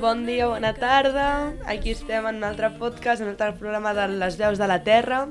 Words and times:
Bon 0.00 0.26
dia, 0.26 0.46
bona 0.46 0.74
tarda. 0.74 1.54
Aquí 1.66 1.90
estem 1.90 2.26
en 2.28 2.36
un 2.36 2.44
altre 2.44 2.70
podcast, 2.78 3.20
en 3.20 3.26
un 3.26 3.30
altre 3.32 3.52
programa 3.58 3.94
de 3.94 4.06
Les 4.08 4.36
veus 4.38 4.58
de 4.58 4.68
la 4.70 4.84
Terra. 4.84 5.26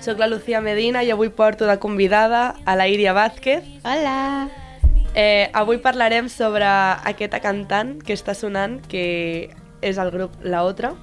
Soc 0.00 0.16
la 0.18 0.26
Lucía 0.26 0.62
Medina 0.64 1.02
i 1.04 1.10
avui 1.12 1.28
porto 1.28 1.66
de 1.68 1.76
convidada 1.78 2.54
a 2.64 2.76
la 2.80 2.86
Iria 2.88 3.12
Vázquez. 3.12 3.66
Hola! 3.84 4.48
Eh, 5.12 5.50
avui 5.52 5.82
parlarem 5.84 6.30
sobre 6.32 6.64
aquesta 6.64 7.42
cantant 7.44 7.98
que 8.00 8.16
està 8.16 8.32
sonant, 8.32 8.78
que 8.88 9.50
és 9.84 10.00
el 10.00 10.10
grup 10.14 10.32
La 10.40 10.64
Otra. 10.64 10.94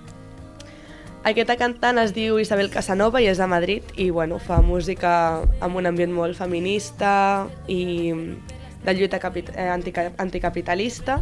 Aquesta 1.21 1.53
cantant 1.61 2.01
es 2.01 2.15
diu 2.17 2.41
Isabel 2.41 2.73
Casanova 2.73 3.21
i 3.21 3.29
és 3.29 3.37
de 3.37 3.45
Madrid 3.45 3.93
i 3.93 4.09
bueno, 4.09 4.41
fa 4.41 4.57
música 4.65 5.43
amb 5.61 5.77
un 5.77 5.85
ambient 5.85 6.11
molt 6.17 6.33
feminista 6.41 7.45
i 7.69 8.09
de 8.83 8.93
lluita 8.97 9.21
eh, 9.21 9.69
antica 9.69 10.11
anticapitalista. 10.17 11.21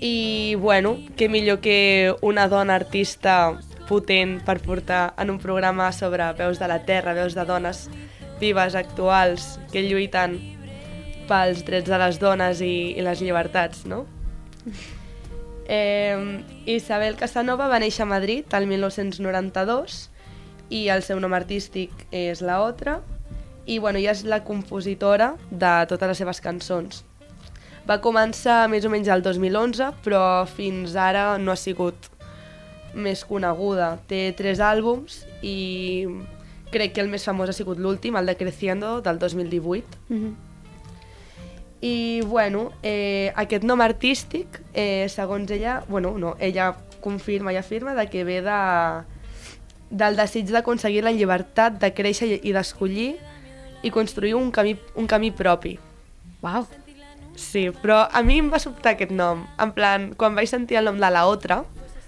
I 0.00 0.56
bueno, 0.56 0.94
què 1.16 1.28
millor 1.28 1.60
que 1.60 2.14
una 2.24 2.46
dona 2.48 2.78
artista 2.80 3.60
potent 3.88 4.38
per 4.46 4.60
portar 4.64 5.14
en 5.20 5.30
un 5.30 5.40
programa 5.42 5.90
sobre 5.92 6.30
veus 6.38 6.60
de 6.60 6.68
la 6.70 6.80
terra, 6.86 7.12
veus 7.12 7.34
de 7.36 7.44
dones 7.44 7.88
vives, 8.40 8.74
actuals, 8.74 9.58
que 9.72 9.82
lluiten 9.84 10.38
pels 11.28 11.60
drets 11.66 11.90
de 11.90 11.98
les 12.00 12.18
dones 12.22 12.62
i, 12.64 12.96
i 12.96 13.04
les 13.04 13.20
llibertats, 13.22 13.84
no? 13.86 14.06
Eh, 15.72 16.42
Isabel 16.66 17.14
Casanova 17.14 17.68
va 17.70 17.76
néixer 17.78 18.02
a 18.02 18.08
Madrid 18.10 18.56
el 18.58 18.64
1992 18.66 20.00
i 20.74 20.80
el 20.90 21.04
seu 21.06 21.20
nom 21.22 21.36
artístic 21.36 21.92
és 22.10 22.40
La 22.42 22.56
Otra 22.64 22.96
i 23.70 23.78
bueno, 23.78 24.00
ella 24.00 24.10
és 24.10 24.24
la 24.26 24.40
compositora 24.42 25.36
de 25.52 25.70
totes 25.86 26.10
les 26.10 26.18
seves 26.24 26.42
cançons. 26.42 27.04
Va 27.90 27.98
començar 27.98 28.68
més 28.70 28.84
o 28.86 28.90
menys 28.92 29.08
el 29.10 29.22
2011, 29.24 29.88
però 30.04 30.46
fins 30.46 30.94
ara 30.94 31.38
no 31.42 31.50
ha 31.50 31.56
sigut 31.58 32.06
més 32.94 33.24
coneguda. 33.26 33.96
Té 34.06 34.28
tres 34.38 34.60
àlbums 34.62 35.24
i 35.42 36.06
crec 36.70 36.92
que 36.94 37.02
el 37.02 37.08
més 37.10 37.24
famós 37.26 37.50
ha 37.50 37.56
sigut 37.56 37.78
l'últim, 37.82 38.14
el 38.16 38.26
de 38.30 38.36
Creciendo, 38.38 39.00
del 39.02 39.18
2018. 39.18 39.98
Mm 40.08 40.16
-hmm. 40.16 40.34
I, 41.82 42.20
bueno, 42.26 42.72
eh, 42.82 43.32
aquest 43.34 43.64
nom 43.64 43.80
artístic, 43.80 44.60
eh, 44.74 45.06
segons 45.08 45.50
ella, 45.50 45.82
bueno, 45.88 46.18
no, 46.18 46.36
ella 46.38 46.76
confirma 47.00 47.52
i 47.52 47.56
afirma 47.56 47.94
de 47.94 48.06
que 48.10 48.22
ve 48.24 48.42
de, 48.42 49.02
del 49.90 50.14
desig 50.16 50.46
d'aconseguir 50.52 51.02
la 51.02 51.10
llibertat 51.12 51.80
de 51.80 51.94
créixer 51.94 52.38
i- 52.44 52.52
d'escollir 52.52 53.16
i 53.82 53.90
construir 53.90 54.34
un 54.34 54.50
camí, 54.50 54.76
un 54.94 55.06
camí 55.06 55.30
propi. 55.30 55.78
Uau! 56.42 56.66
Sí, 57.40 57.68
però 57.82 58.02
a 58.06 58.22
mi 58.26 58.38
em 58.42 58.50
va 58.52 58.60
sobtar 58.62 58.94
aquest 58.94 59.12
nom. 59.16 59.46
En 59.58 59.72
plan, 59.76 60.10
quan 60.20 60.36
vaig 60.36 60.50
sentir 60.50 60.78
el 60.80 60.90
nom 60.90 61.00
de 61.00 61.10
la 61.10 61.26
Otra, 61.26 61.64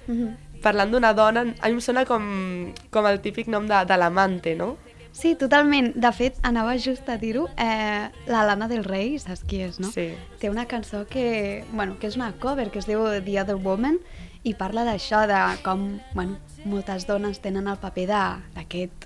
Mm 0.07 0.15
-hmm. 0.15 0.61
parlant 0.63 0.91
d'una 0.91 1.13
dona, 1.15 1.41
a 1.61 1.69
mi 1.69 1.75
em 1.75 1.81
sona 1.81 2.05
com, 2.05 2.73
com 2.91 3.07
el 3.07 3.21
típic 3.21 3.47
nom 3.47 3.67
de, 3.67 3.85
de 3.87 3.97
l'amante, 3.97 4.55
no? 4.55 4.77
Sí, 5.13 5.35
totalment. 5.37 5.95
De 5.95 6.13
fet, 6.13 6.39
anava 6.43 6.77
just 6.79 7.09
a 7.09 7.19
dir-ho, 7.19 7.49
eh, 7.57 8.09
la 8.27 8.45
Lana 8.45 8.67
del 8.69 8.85
Rei, 8.85 9.19
saps 9.19 9.45
qui 9.45 9.61
és, 9.61 9.79
no? 9.79 9.91
Sí. 9.93 10.15
Té 10.41 10.49
una 10.51 10.67
cançó 10.67 11.07
que, 11.07 11.65
bueno, 11.73 11.99
que 11.99 12.07
és 12.07 12.17
una 12.17 12.33
cover, 12.33 12.71
que 12.71 12.79
es 12.79 12.87
diu 12.87 13.05
The 13.25 13.41
Other 13.43 13.57
Woman, 13.57 13.99
i 14.43 14.55
parla 14.55 14.85
d'això, 14.85 15.27
de 15.27 15.63
com 15.63 16.01
bueno, 16.15 16.39
moltes 16.65 17.07
dones 17.07 17.41
tenen 17.41 17.69
el 17.69 17.77
paper 17.77 18.07
d'aquest, 18.07 19.05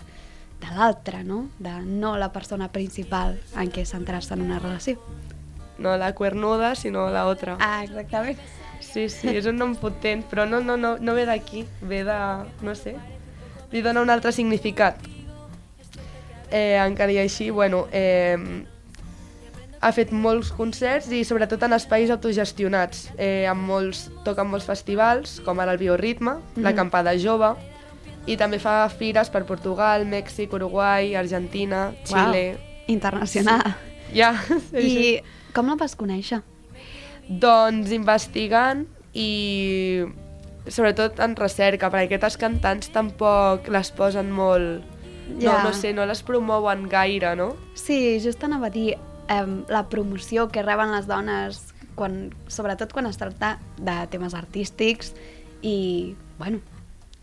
de 0.60 0.74
l'altre, 0.76 1.24
no? 1.24 1.48
De 1.58 1.80
no 1.82 2.16
la 2.16 2.32
persona 2.32 2.70
principal 2.72 3.40
en 3.56 3.70
què 3.70 3.84
centrar-se 3.84 4.34
en 4.34 4.42
una 4.42 4.58
relació. 4.58 4.98
No 5.78 5.96
la 5.96 6.14
cuernuda, 6.14 6.74
sinó 6.74 7.10
la 7.10 7.26
otra. 7.26 7.56
Ah, 7.60 7.82
exactament. 7.84 8.38
Sí, 8.80 9.08
sí, 9.08 9.28
és 9.36 9.46
un 9.46 9.56
nom 9.58 9.74
potent, 9.76 10.22
però 10.30 10.46
no, 10.48 10.60
no, 10.60 10.76
no, 10.76 10.96
no 10.98 11.14
ve 11.14 11.26
d'aquí, 11.26 11.66
ve 11.82 12.02
de... 12.04 12.16
no 12.62 12.74
sé, 12.74 12.94
li 13.72 13.82
dona 13.82 14.00
un 14.00 14.10
altre 14.10 14.32
significat. 14.32 14.96
Eh, 16.50 16.76
encara 16.80 17.12
i 17.12 17.18
així, 17.18 17.50
bueno, 17.50 17.86
eh, 17.92 18.36
ha 19.80 19.90
fet 19.92 20.12
molts 20.14 20.52
concerts 20.54 21.10
i 21.12 21.24
sobretot 21.26 21.62
en 21.66 21.74
espais 21.76 22.10
autogestionats. 22.14 23.10
Eh, 23.18 23.44
amb 23.50 23.66
molts, 23.68 24.06
toca 24.24 24.44
en 24.46 24.52
molts 24.52 24.66
festivals, 24.68 25.40
com 25.44 25.60
ara 25.60 25.72
el 25.72 25.78
Bioritme, 25.78 26.30
mm 26.30 26.40
-hmm. 26.40 26.62
la 26.62 26.70
Mhm. 26.70 26.76
Campada 26.76 27.12
Jove, 27.18 27.54
i 28.26 28.36
també 28.36 28.58
fa 28.58 28.88
fires 28.88 29.28
per 29.30 29.44
Portugal, 29.44 30.06
Mèxic, 30.06 30.52
Uruguai, 30.52 31.14
Argentina, 31.14 31.92
Xile... 32.04 32.46
Uau. 32.54 32.64
Internacional. 32.88 33.74
Ja, 34.14 34.40
sí, 34.70 34.76
I 34.78 34.90
sí. 34.90 35.22
Com 35.56 35.72
la 35.72 35.78
vas 35.80 35.96
conèixer? 35.98 36.42
Doncs 37.26 37.90
investigant 37.96 38.84
i 39.16 40.04
sobretot 40.68 41.20
en 41.24 41.36
recerca, 41.38 41.90
perquè 41.92 42.10
aquestes 42.10 42.36
cantants 42.40 42.92
tampoc 42.94 43.70
les 43.72 43.90
posen 43.96 44.30
molt... 44.34 44.92
Ja. 45.40 45.56
No, 45.56 45.70
no 45.70 45.72
sé, 45.74 45.90
no 45.90 46.04
les 46.06 46.20
promouen 46.22 46.84
gaire, 46.86 47.32
no? 47.34 47.48
Sí, 47.74 48.20
just 48.22 48.44
anava 48.46 48.68
a 48.68 48.74
dir 48.74 48.92
eh, 48.94 49.46
la 49.72 49.82
promoció 49.90 50.46
que 50.54 50.62
reben 50.62 50.92
les 50.94 51.08
dones, 51.10 51.58
quan, 51.98 52.28
sobretot 52.46 52.92
quan 52.94 53.08
es 53.10 53.18
tracta 53.18 53.56
de 53.80 53.96
temes 54.12 54.36
artístics 54.38 55.16
i, 55.66 56.14
bueno, 56.38 56.60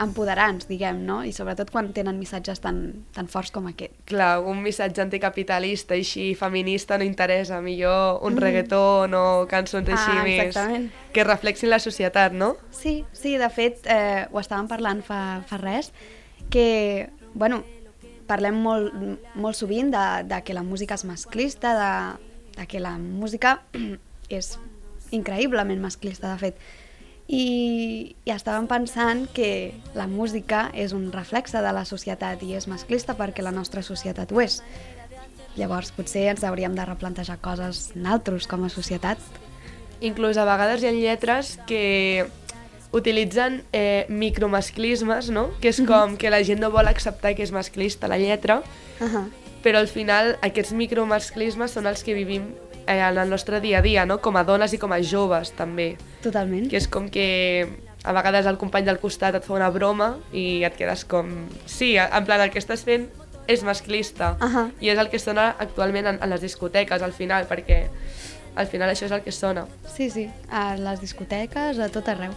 empoderants, 0.03 0.67
diguem, 0.69 1.01
no? 1.07 1.21
I 1.25 1.31
sobretot 1.35 1.71
quan 1.73 1.91
tenen 1.95 2.19
missatges 2.19 2.59
tan, 2.63 3.05
tan 3.15 3.27
forts 3.31 3.51
com 3.51 3.67
aquest. 3.71 3.95
Clar, 4.09 4.39
un 4.43 4.61
missatge 4.63 5.01
anticapitalista 5.03 5.95
així 5.97 6.33
feminista 6.39 6.97
no 6.99 7.07
interessa, 7.07 7.61
millor 7.61 8.19
un 8.27 8.37
reggaeton 8.37 9.13
o 9.17 9.23
cançons 9.49 9.89
així 9.89 10.11
Mm. 10.13 10.19
Ah, 10.19 10.23
més 10.23 10.41
exactament. 10.43 10.91
que 11.13 11.23
reflexin 11.23 11.69
la 11.69 11.79
societat, 11.79 12.33
no? 12.33 12.57
Sí, 12.71 13.05
sí, 13.13 13.37
de 13.37 13.49
fet, 13.49 13.85
eh, 13.87 14.27
ho 14.31 14.39
estàvem 14.39 14.67
parlant 14.67 15.01
fa, 15.03 15.43
fa 15.47 15.57
res, 15.57 15.91
que, 16.49 17.09
bueno, 17.33 17.63
parlem 18.27 18.55
molt, 18.55 18.93
molt 19.35 19.55
sovint 19.55 19.91
de, 19.91 20.05
de 20.29 20.41
que 20.43 20.53
la 20.53 20.63
música 20.63 20.95
és 20.95 21.05
masclista, 21.05 21.73
de, 21.79 21.91
de 22.59 22.67
que 22.67 22.79
la 22.79 22.97
música 22.97 23.61
és 24.29 24.57
increïblement 25.11 25.81
masclista, 25.81 26.31
de 26.33 26.39
fet. 26.39 26.55
I, 27.33 28.15
I 28.27 28.31
estàvem 28.33 28.67
pensant 28.69 29.25
que 29.33 29.73
la 29.97 30.05
música 30.07 30.67
és 30.77 30.93
un 30.93 31.07
reflexe 31.13 31.61
de 31.65 31.71
la 31.73 31.85
societat 31.89 32.43
i 32.45 32.53
és 32.53 32.67
masclista 32.69 33.15
perquè 33.17 33.41
la 33.41 33.53
nostra 33.55 33.81
societat 33.81 34.31
ho 34.31 34.41
és. 34.43 34.59
Llavors, 35.57 35.91
potser 35.93 36.27
ens 36.31 36.43
hauríem 36.45 36.75
de 36.77 36.85
replantejar 36.85 37.39
coses 37.41 37.91
naltros 37.95 38.47
com 38.49 38.65
a 38.65 38.69
societat. 38.73 39.17
Inclús 40.01 40.37
a 40.37 40.45
vegades 40.45 40.83
hi 40.83 40.89
ha 40.89 40.93
lletres 40.93 41.57
que 41.69 42.27
utilitzen 42.93 43.63
eh, 43.73 44.05
micromasclismes, 44.09 45.31
no? 45.33 45.47
Que 45.61 45.71
és 45.73 45.81
com 45.87 46.17
que 46.17 46.29
la 46.29 46.43
gent 46.45 46.61
no 46.61 46.69
vol 46.73 46.89
acceptar 46.89 47.33
que 47.33 47.45
és 47.45 47.53
masclista 47.53 48.09
la 48.09 48.21
lletra, 48.21 48.61
Uh 49.01 49.09
-huh. 49.09 49.29
però 49.63 49.77
al 49.79 49.87
final 49.87 50.37
aquests 50.41 50.71
micromasclismes 50.71 51.71
són 51.71 51.87
els 51.87 52.03
que 52.03 52.13
vivim 52.13 52.53
eh, 52.87 52.99
en 52.99 53.17
el 53.17 53.29
nostre 53.29 53.59
dia 53.61 53.79
a 53.79 53.81
dia, 53.81 54.05
no? 54.05 54.19
com 54.21 54.35
a 54.37 54.43
dones 54.43 54.73
i 54.73 54.77
com 54.77 54.91
a 54.91 55.01
joves 55.01 55.51
també, 55.57 55.97
Totalment. 56.23 56.69
que 56.69 56.77
és 56.77 56.87
com 56.87 57.09
que 57.09 57.67
a 58.03 58.11
vegades 58.11 58.45
el 58.45 58.57
company 58.59 58.85
del 58.85 58.99
costat 58.99 59.35
et 59.35 59.45
fa 59.45 59.53
una 59.55 59.69
broma 59.71 60.17
i 60.33 60.63
et 60.67 60.75
quedes 60.75 61.05
com... 61.05 61.29
Sí, 61.65 61.95
en 61.97 62.25
plan, 62.25 62.41
el 62.43 62.51
que 62.51 62.59
estàs 62.59 62.83
fent 62.83 63.07
és 63.47 63.63
masclista 63.63 64.37
Ahà. 64.39 64.69
i 64.79 64.89
és 64.91 64.99
el 64.99 65.09
que 65.11 65.19
sona 65.19 65.49
actualment 65.59 66.07
en, 66.07 66.19
en 66.23 66.29
les 66.31 66.41
discoteques 66.43 67.01
al 67.01 67.13
final, 67.15 67.47
perquè 67.47 67.85
al 68.55 68.67
final 68.67 68.91
això 68.91 69.07
és 69.07 69.11
el 69.15 69.23
que 69.23 69.31
sona. 69.31 69.65
Sí, 69.95 70.09
sí, 70.09 70.27
a 70.51 70.75
les 70.77 70.99
discoteques, 71.01 71.79
a 71.79 71.87
tot 71.89 72.07
arreu. 72.11 72.35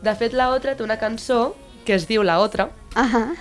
De 0.00 0.14
fet, 0.16 0.32
la 0.32 0.50
Otra 0.54 0.76
té 0.76 0.84
una 0.84 0.96
cançó 1.00 1.54
que 1.84 1.94
es 1.96 2.06
diu 2.08 2.22
La 2.22 2.38
Otra, 2.40 2.70
Ahà. 2.94 3.34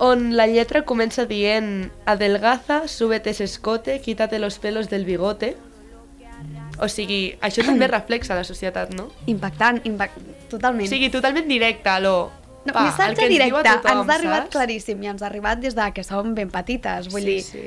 on 0.00 0.30
la 0.36 0.46
lletra 0.46 0.84
comença 0.88 1.26
dient 1.28 1.90
Adelgaza, 2.06 2.86
súbete 2.88 3.30
ese 3.30 3.44
escote, 3.44 4.00
quítate 4.00 4.38
los 4.38 4.58
pelos 4.58 4.88
del 4.88 5.04
bigote. 5.04 5.56
O 6.80 6.88
sigui, 6.88 7.36
això 7.44 7.64
també 7.66 7.86
reflexa 7.92 8.34
la 8.38 8.44
societat, 8.44 8.94
no? 8.96 9.10
Impactant, 9.28 9.80
impact... 9.84 10.16
totalment. 10.52 10.86
O 10.86 10.90
sigui, 10.90 11.10
totalment 11.12 11.48
directe, 11.48 11.96
lo... 12.00 12.30
No, 12.66 12.74
Pa, 12.74 12.80
el 12.82 12.86
missatge 12.90 13.10
ens 13.14 13.20
a 13.24 13.28
directe, 13.32 13.60
tothom, 13.70 14.00
ens 14.02 14.10
ha 14.10 14.14
arribat 14.18 14.42
saps? 14.44 14.52
claríssim 14.52 15.02
i 15.02 15.08
ens 15.08 15.22
ha 15.22 15.28
arribat 15.30 15.60
des 15.62 15.74
de 15.76 15.86
que 15.96 16.02
som 16.04 16.34
ben 16.36 16.50
petites. 16.52 17.08
Vull 17.12 17.24
Sí, 17.24 17.36
dir, 17.38 17.42
sí. 17.46 17.62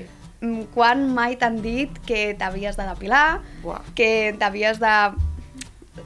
mm, 0.46 0.68
quan 0.76 1.08
mai 1.16 1.34
t'han 1.42 1.58
dit 1.64 1.96
que 2.06 2.36
t'havies 2.38 2.78
de 2.78 2.86
depilar, 2.92 3.40
Buah. 3.64 3.80
que 3.98 4.36
t'havies 4.38 4.78
de 4.84 4.94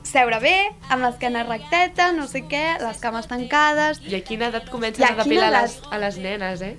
seure 0.08 0.40
bé, 0.40 0.54
amb 0.92 1.04
l'esquena 1.04 1.44
recteta, 1.48 2.14
no 2.16 2.28
sé 2.32 2.46
què, 2.48 2.64
les 2.80 2.98
cames 3.04 3.28
tancades... 3.28 4.00
I 4.08 4.16
a 4.16 4.22
quina 4.24 4.48
edat 4.54 4.70
comencen 4.72 5.04
a 5.04 5.12
a 5.14 5.20
depilar 5.20 5.52
les, 5.56 5.78
a 5.92 6.00
les 6.00 6.18
nenes, 6.24 6.64
eh? 6.64 6.74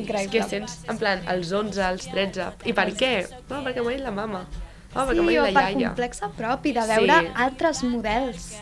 Increïble. 0.00 0.24
És 0.24 0.32
que 0.32 0.42
sents, 0.48 0.78
en 0.88 0.96
plan, 1.00 1.20
als 1.28 1.52
11, 1.52 1.80
als 1.84 2.08
13. 2.08 2.50
I 2.68 2.72
per 2.76 2.88
què? 2.96 3.12
No, 3.50 3.60
perquè 3.64 3.84
m'ho 3.84 3.92
ha 3.92 3.96
dit 3.96 4.04
la 4.04 4.12
mama. 4.16 4.46
Oh, 4.94 5.06
sí, 5.12 5.18
o 5.20 5.24
per 5.44 5.52
iaia. 5.52 5.88
complex 5.88 6.20
propi, 6.36 6.72
de 6.72 6.80
veure 6.86 7.20
Sí. 7.20 7.28
altres 7.36 7.82
models. 7.84 8.56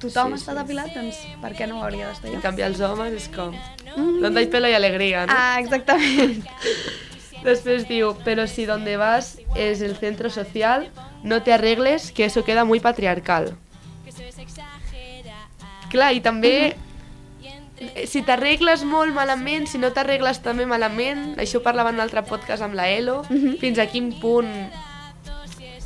Tothom 0.00 0.36
Sí, 0.36 0.44
està 0.44 0.52
sí. 0.52 0.58
depilat, 0.58 0.94
doncs 0.94 1.16
per 1.42 1.52
què 1.54 1.66
no 1.68 1.80
ho 1.80 1.84
hauria 1.84 2.08
d'estar 2.08 2.28
En 2.30 2.36
jo? 2.36 2.40
canvi, 2.40 2.62
els 2.62 2.80
homes 2.80 3.12
és 3.12 3.28
com... 3.28 3.52
Mm. 3.96 4.20
Donde 4.22 4.40
hay 4.40 4.46
pelo 4.46 4.68
y 4.68 4.72
alegría, 4.74 5.26
no? 5.26 5.32
Ah, 5.36 5.58
exactament. 5.60 6.46
Después 7.44 7.88
digo, 7.88 8.16
pero 8.24 8.46
si 8.46 8.64
donde 8.66 8.96
vas 8.96 9.38
es 9.56 9.80
el 9.82 9.96
centro 9.96 10.30
social, 10.30 10.90
no 11.22 11.42
te 11.42 11.52
arregles, 11.52 12.12
que 12.12 12.24
eso 12.26 12.44
queda 12.44 12.64
muy 12.64 12.80
patriarcal. 12.80 13.56
Clar, 15.90 16.12
i 16.14 16.20
també, 16.22 16.76
eh, 17.80 18.06
si 18.06 18.22
t'arregles 18.22 18.84
molt 18.86 19.12
malament, 19.12 19.66
si 19.66 19.78
no 19.82 19.90
t'arregles 19.92 20.38
també 20.44 20.66
malament, 20.70 21.34
això 21.42 21.58
ho 21.58 21.62
parlava 21.64 21.90
en 21.90 21.96
un 21.98 22.04
altre 22.04 22.22
podcast 22.22 22.62
amb 22.62 22.74
la 22.78 22.88
Elo, 22.90 23.24
fins 23.58 23.80
a 23.82 23.86
quin 23.90 24.12
punt 24.20 24.52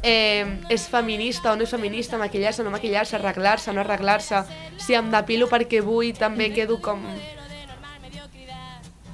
eh, 0.04 0.44
és 0.68 0.84
feminista 0.92 1.52
o 1.52 1.56
no 1.56 1.64
és 1.64 1.72
feminista, 1.72 2.20
maquillar-se 2.20 2.62
o 2.62 2.66
no 2.66 2.74
maquillar-se, 2.74 3.16
arreglar-se 3.16 3.72
o 3.72 3.74
no 3.74 3.82
arreglar-se, 3.82 4.44
si 4.78 4.94
em 4.94 5.08
depilo 5.10 5.48
perquè 5.48 5.80
vull, 5.82 6.12
també 6.18 6.52
quedo 6.52 6.78
com, 6.84 7.02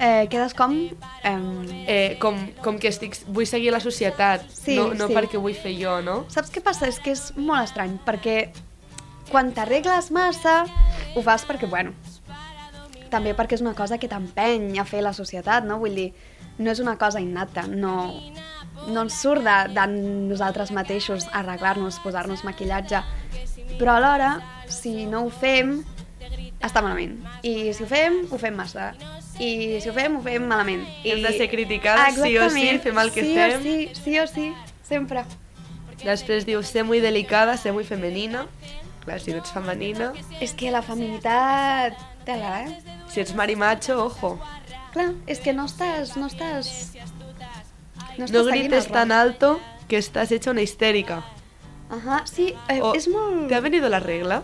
Eh, 0.03 0.29
quedes 0.33 0.55
com... 0.57 0.73
Eh, 1.23 1.85
eh, 1.87 2.17
com, 2.19 2.39
com 2.65 2.79
que 2.81 2.89
estic, 2.89 3.19
vull 3.29 3.45
seguir 3.45 3.69
la 3.69 3.83
societat, 3.85 4.47
Sí, 4.49 4.73
no, 4.79 4.95
no 4.97 5.11
sí. 5.11 5.13
perquè 5.13 5.37
vull 5.37 5.53
fer 5.53 5.75
jo, 5.77 5.99
no? 6.01 6.23
Saps 6.33 6.49
què 6.55 6.63
passa? 6.65 6.89
És 6.89 6.97
que 7.05 7.13
és 7.13 7.27
molt 7.37 7.67
estrany, 7.69 7.99
perquè 8.07 8.49
quan 9.29 9.53
t'arregles 9.53 10.09
massa, 10.17 10.63
ho 11.13 11.21
fas 11.21 11.45
perquè, 11.45 11.69
bueno, 11.69 11.93
també 13.13 13.35
perquè 13.37 13.59
és 13.59 13.61
una 13.61 13.75
cosa 13.77 13.99
que 14.01 14.09
t'empeny 14.09 14.79
a 14.81 14.87
fer 14.89 15.05
la 15.05 15.13
societat, 15.13 15.69
no? 15.69 15.77
Vull 15.83 16.01
dir, 16.01 16.09
no 16.61 16.71
és 16.71 16.81
una 16.83 16.97
cosa 17.01 17.21
innata, 17.21 17.65
no, 17.67 18.12
no 18.87 19.07
ens 19.07 19.17
surt 19.23 19.45
de, 19.47 19.57
de 19.75 19.87
nosaltres 20.31 20.73
mateixos 20.77 21.27
arreglar-nos, 21.33 21.99
posar-nos 22.05 22.45
maquillatge, 22.45 23.01
però 23.79 23.97
alhora, 23.97 24.35
si 24.69 25.07
no 25.09 25.25
ho 25.25 25.33
fem, 25.33 25.79
està 26.61 26.83
malament. 26.85 27.17
I 27.47 27.73
si 27.73 27.85
ho 27.85 27.89
fem, 27.89 28.23
ho 28.31 28.39
fem 28.41 28.57
massa. 28.57 28.91
I 29.41 29.81
si 29.81 29.89
ho 29.89 29.95
fem, 29.97 30.19
ho 30.19 30.25
fem 30.25 30.45
malament. 30.45 30.85
I... 31.01 31.15
Hem 31.15 31.25
de 31.25 31.33
ser 31.39 31.49
criticades 31.53 32.21
sí 32.21 32.37
o 32.37 32.51
sí, 32.53 32.67
fem 32.85 33.01
el 33.01 33.12
que 33.15 33.25
sí 33.25 33.37
fem. 33.39 33.57
O 33.57 33.62
sí, 33.65 33.77
sí 34.05 34.19
o 34.21 34.27
sí, 34.29 34.51
sempre. 34.85 35.25
Després 36.05 36.47
diu, 36.49 36.62
ser 36.65 36.85
muy 36.85 37.01
delicada, 37.01 37.57
ser 37.61 37.73
muy 37.77 37.85
femenina. 37.85 38.47
Clar, 39.05 39.17
si 39.21 39.33
no 39.33 39.41
ets 39.41 39.53
femenina, 39.53 40.12
És 40.45 40.53
que 40.53 40.73
la 40.73 40.83
feminitat... 40.85 41.97
Tela, 42.21 42.67
eh? 42.67 42.97
si 43.09 43.23
ets 43.23 43.33
marimacho, 43.35 43.97
ojo. 44.05 44.35
Clar, 44.95 45.11
és 45.31 45.41
que 45.43 45.55
no 45.55 45.67
estàs... 45.71 46.17
No 46.19 46.27
estàs... 46.31 46.71
No, 48.19 48.27
estàs 48.27 48.31
seguint 48.31 48.67
grites 48.67 48.89
tan 48.91 49.13
alto 49.15 49.59
que 49.89 49.99
estás 49.99 50.33
hecha 50.33 50.51
una 50.51 50.63
histérica. 50.63 51.23
Ahà, 51.91 52.23
sí, 52.27 52.55
eh, 52.69 52.81
O, 52.83 52.95
és 52.95 53.09
molt... 53.11 53.49
¿Te 53.49 53.55
ha 53.55 53.61
venido 53.61 53.89
la 53.89 54.01
regla? 54.01 54.43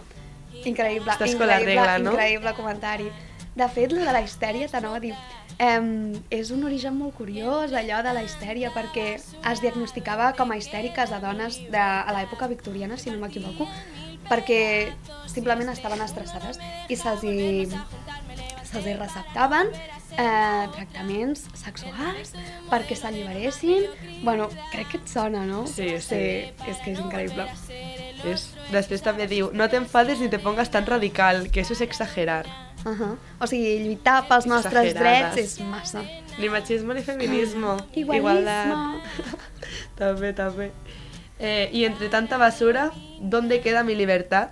Increïble, 0.64 1.12
Estàs 1.12 1.34
increïble, 1.34 1.38
con 1.38 1.48
la 1.48 1.58
regla, 1.60 1.98
no? 1.98 2.12
increïble 2.14 2.54
comentari. 2.58 3.10
De 3.56 3.68
fet, 3.72 3.92
lo 3.92 4.02
de 4.04 4.12
la 4.12 4.20
histèria, 4.20 4.68
t'anava 4.68 4.98
a 4.98 5.00
dir, 5.00 5.14
um, 5.62 6.12
és 6.34 6.50
un 6.52 6.64
origen 6.68 6.96
molt 6.98 7.14
curiós, 7.16 7.72
allò 7.72 8.02
de 8.04 8.12
la 8.12 8.24
histèria, 8.26 8.72
perquè 8.74 9.06
es 9.16 9.62
diagnosticava 9.62 10.32
com 10.36 10.52
a 10.52 10.58
histèriques 10.60 11.14
a 11.14 11.20
dones 11.22 11.60
de, 11.70 11.80
a 11.80 12.16
l'època 12.18 12.50
victoriana, 12.50 12.98
si 12.98 13.14
no 13.14 13.22
m'equivoco, 13.22 13.68
perquè 14.28 14.60
simplement 15.30 15.70
estaven 15.72 16.02
estressades 16.02 16.58
i 16.90 16.98
se'ls 16.98 17.24
se'ls 18.76 18.88
hi 18.90 18.96
receptaven 18.98 19.70
eh, 19.72 20.66
tractaments 20.74 21.46
sexuals 21.56 22.34
perquè 22.70 22.96
s'alliberessin. 22.98 23.86
Bueno, 24.24 24.48
crec 24.72 24.92
que 24.92 25.00
et 25.00 25.08
sona, 25.10 25.44
no? 25.48 25.64
Sí, 25.70 25.88
sí. 26.04 26.10
sí 26.10 26.68
és 26.68 26.82
que 26.84 26.92
és 26.92 27.00
increïble. 27.00 27.48
És... 28.26 28.50
Després 28.72 29.04
també 29.04 29.28
diu, 29.30 29.50
no 29.56 29.68
te 29.72 29.80
enfades 29.80 30.20
ni 30.20 30.28
te 30.32 30.40
pongas 30.42 30.72
tan 30.74 30.86
radical, 30.88 31.46
que 31.52 31.62
eso 31.62 31.76
es 31.76 31.82
exagerar. 31.84 32.44
Uh 32.84 32.92
-huh. 32.92 33.16
O 33.40 33.46
sigui, 33.46 33.78
lluitar 33.84 34.26
pels 34.28 34.46
nostres 34.46 34.94
drets 34.94 35.36
és 35.36 35.60
massa. 35.60 36.02
Ni 36.38 36.48
machismo 36.48 36.92
ni 36.92 37.02
feminismo. 37.02 37.76
Igualismo. 37.94 38.16
Igualdad. 38.16 39.00
també, 40.00 40.32
també. 40.32 40.70
Eh, 41.38 41.70
y 41.72 41.84
entre 41.84 42.08
tanta 42.08 42.38
basura, 42.38 42.92
¿dónde 43.20 43.60
queda 43.60 43.82
mi 43.82 43.94
libertad? 43.94 44.50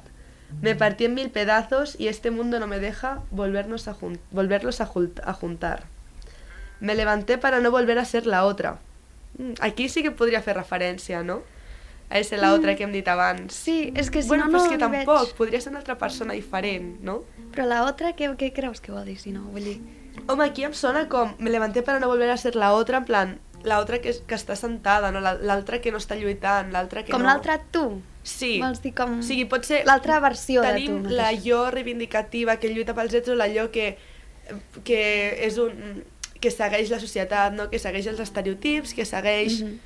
Me 0.62 0.74
partí 0.74 1.04
en 1.06 1.14
mil 1.14 1.30
pedazos 1.30 1.96
y 1.98 2.08
este 2.08 2.30
mundo 2.30 2.58
no 2.60 2.66
me 2.66 2.78
deja 2.78 3.20
volvernos 3.30 3.86
a 3.88 3.94
jun- 3.94 4.18
volverlos 4.30 4.80
a, 4.80 4.86
jul- 4.88 5.20
a 5.24 5.32
juntar. 5.34 5.84
Me 6.80 6.94
levanté 6.94 7.38
para 7.38 7.60
no 7.60 7.70
volver 7.70 7.98
a 7.98 8.04
ser 8.04 8.26
la 8.26 8.44
otra. 8.44 8.78
Mm, 9.38 9.52
Aquí 9.60 9.88
sí 9.88 10.02
que 10.02 10.10
podria 10.10 10.42
fer 10.42 10.56
referència, 10.56 11.22
no? 11.22 11.42
A 12.10 12.22
ser 12.22 12.38
la 12.38 12.52
otra 12.54 12.76
que 12.76 12.84
hem 12.84 12.92
dit 12.92 13.08
abans. 13.08 13.52
Sí, 13.54 13.92
és 13.96 14.10
que 14.10 14.22
si 14.22 14.28
bueno, 14.28 14.44
no, 14.46 14.50
però 14.52 14.58
no 14.58 14.64
és 14.64 14.70
que 14.70 14.76
veig. 14.86 15.04
tampoc, 15.04 15.32
podria 15.36 15.60
ser 15.60 15.70
una 15.72 15.78
altra 15.80 15.96
persona 15.98 16.34
diferent, 16.34 17.00
no? 17.00 17.24
Però 17.52 17.64
la 17.66 17.82
otra, 17.84 18.12
què, 18.14 18.28
què 18.36 18.52
creus 18.52 18.80
que 18.80 18.92
vol 18.92 19.04
dir 19.04 19.18
si 19.18 19.32
no? 19.32 19.42
Vull 19.50 19.64
dir... 19.64 19.80
Home, 20.28 20.44
aquí 20.44 20.62
em 20.64 20.72
sona 20.74 21.08
com 21.08 21.34
me 21.38 21.50
levanté 21.50 21.82
para 21.82 21.98
no 21.98 22.06
volver 22.08 22.30
a 22.30 22.36
ser 22.36 22.54
la 22.56 22.72
otra, 22.72 22.98
en 22.98 23.04
plan, 23.04 23.38
la 23.64 23.80
otra 23.80 23.98
que, 24.00 24.12
que 24.26 24.34
està 24.36 24.54
sentada, 24.54 25.10
no? 25.10 25.20
La- 25.20 25.34
l'altra 25.34 25.80
que 25.80 25.90
no 25.90 25.98
està 25.98 26.14
lluitant, 26.14 26.70
l'altra 26.72 27.02
que 27.04 27.10
Com 27.12 27.22
no... 27.24 27.28
l'altra 27.28 27.58
tu. 27.72 28.00
Sí. 28.24 28.56
Vols 28.62 28.80
dir 28.82 28.94
com... 28.96 29.18
O 29.20 29.22
sigui, 29.22 29.44
pot 29.44 29.66
ser... 29.68 29.82
L'altra 29.86 30.18
versió 30.24 30.62
de 30.64 30.70
tu 30.72 30.74
Tenim 30.80 31.02
mateix. 31.04 31.16
la 31.18 31.30
jo 31.44 31.58
reivindicativa 31.70 32.56
que 32.58 32.70
lluita 32.72 32.94
pels 32.96 33.12
drets 33.12 33.28
o 33.28 33.34
la 33.36 33.46
jo 33.52 33.68
que, 33.70 33.90
que 34.82 35.00
és 35.46 35.58
un 35.60 36.02
que 36.40 36.50
segueix 36.50 36.90
la 36.90 36.98
societat, 37.00 37.52
no? 37.56 37.68
que 37.70 37.78
segueix 37.80 38.06
els 38.10 38.20
estereotips, 38.20 38.94
que 38.96 39.04
segueix 39.08 39.62
Mhm. 39.62 39.78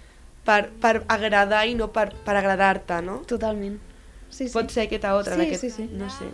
per, 0.44 0.70
per 0.80 1.04
agradar 1.08 1.66
i 1.68 1.74
no 1.74 1.90
per, 1.92 2.12
per 2.24 2.34
agradar-te, 2.36 3.02
no? 3.02 3.18
Totalment. 3.26 3.76
Sí, 4.30 4.46
sí. 4.48 4.52
Pot 4.54 4.70
ser 4.70 4.86
aquesta 4.86 5.14
otra, 5.16 5.34
Sí, 5.34 5.40
d'aquest- 5.42 5.60
sí, 5.60 5.70
sí. 5.70 5.88
no 5.92 6.08
sé. 6.10 6.24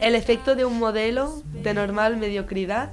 El 0.00 0.14
efecto 0.14 0.54
de 0.54 0.64
un 0.64 0.78
modelo 0.78 1.42
de 1.52 1.74
normal 1.74 2.16
mediocridad, 2.16 2.90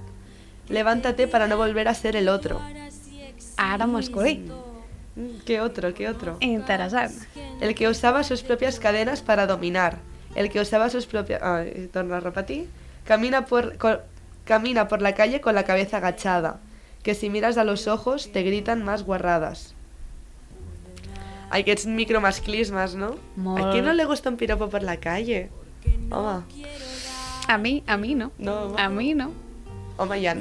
levántate 0.69 1.27
para 1.27 1.47
no 1.47 1.55
volver 1.57 1.87
a 1.87 1.93
ser 1.93 2.15
el 2.15 2.27
otro. 2.29 2.59
Ara 3.57 3.87
masculí. 3.87 4.35
Mm, 4.37 4.51
¿Qué 5.45 5.61
otro? 5.61 5.93
¿Qué 5.93 6.07
otro? 6.07 6.37
Interessant. 6.39 7.13
El 7.61 7.75
que 7.75 7.87
usaba 7.87 8.23
sus 8.23 8.41
propias 8.43 8.79
cadenas 8.79 9.21
para 9.21 9.47
dominar. 9.47 9.97
El 10.35 10.49
que 10.49 10.59
usaba 10.59 10.89
sus 10.89 11.05
propias... 11.05 11.41
Ah, 11.43 11.63
torno 11.91 12.15
a 12.15 12.19
repetir. 12.19 12.67
Camina 13.05 13.45
por, 13.45 13.77
camina 14.45 14.87
por 14.87 15.01
la 15.01 15.15
calle 15.15 15.41
con 15.41 15.55
la 15.55 15.63
cabeza 15.63 15.97
agachada. 15.97 16.59
Que 17.03 17.15
si 17.15 17.29
miras 17.29 17.57
a 17.57 17.63
los 17.63 17.87
ojos 17.87 18.31
te 18.31 18.43
gritan 18.43 18.83
más 18.83 19.03
guarradas. 19.03 19.73
Aquests 21.49 21.87
micromasclismes, 21.87 22.95
no? 22.95 23.15
Molt. 23.35 23.65
¿A 23.65 23.71
quién 23.71 23.85
no 23.85 23.93
le 23.93 24.05
gusta 24.05 24.29
un 24.29 24.37
piropo 24.37 24.69
por 24.69 24.83
la 24.83 24.97
calle? 24.97 25.49
Home, 26.11 26.43
A 27.47 27.57
mi, 27.57 27.83
a 27.87 27.97
mi 27.97 28.13
no. 28.13 28.31
no, 28.37 28.65
home. 28.65 28.81
A 28.81 28.89
mi 28.89 29.13
no. 29.15 29.31
Home, 29.97 30.19
hi 30.19 30.27
ha, 30.27 30.35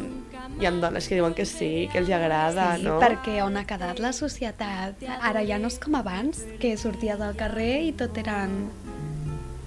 hi 0.61 0.67
ha 0.67 0.73
dones 0.73 1.09
que 1.09 1.19
diuen 1.19 1.35
que 1.39 1.47
sí, 1.47 1.89
que 1.93 2.01
els 2.03 2.11
agrada, 2.11 2.71
sí, 2.77 2.87
no? 2.87 2.99
perquè 3.03 3.39
on 3.45 3.59
ha 3.61 3.65
quedat 3.69 4.01
la 4.03 4.13
societat? 4.17 5.05
Ara 5.21 5.45
ja 5.47 5.59
no 5.61 5.71
és 5.71 5.79
com 5.83 5.99
abans, 5.99 6.45
que 6.63 6.77
sorties 6.81 7.21
al 7.21 7.37
carrer 7.39 7.75
i 7.91 7.93
tot 7.99 8.17
eren... 8.19 8.65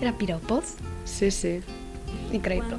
eren 0.01 0.17
piropos. 0.19 0.75
Sí, 1.05 1.31
sí. 1.31 1.59
Increïble. 2.31 2.77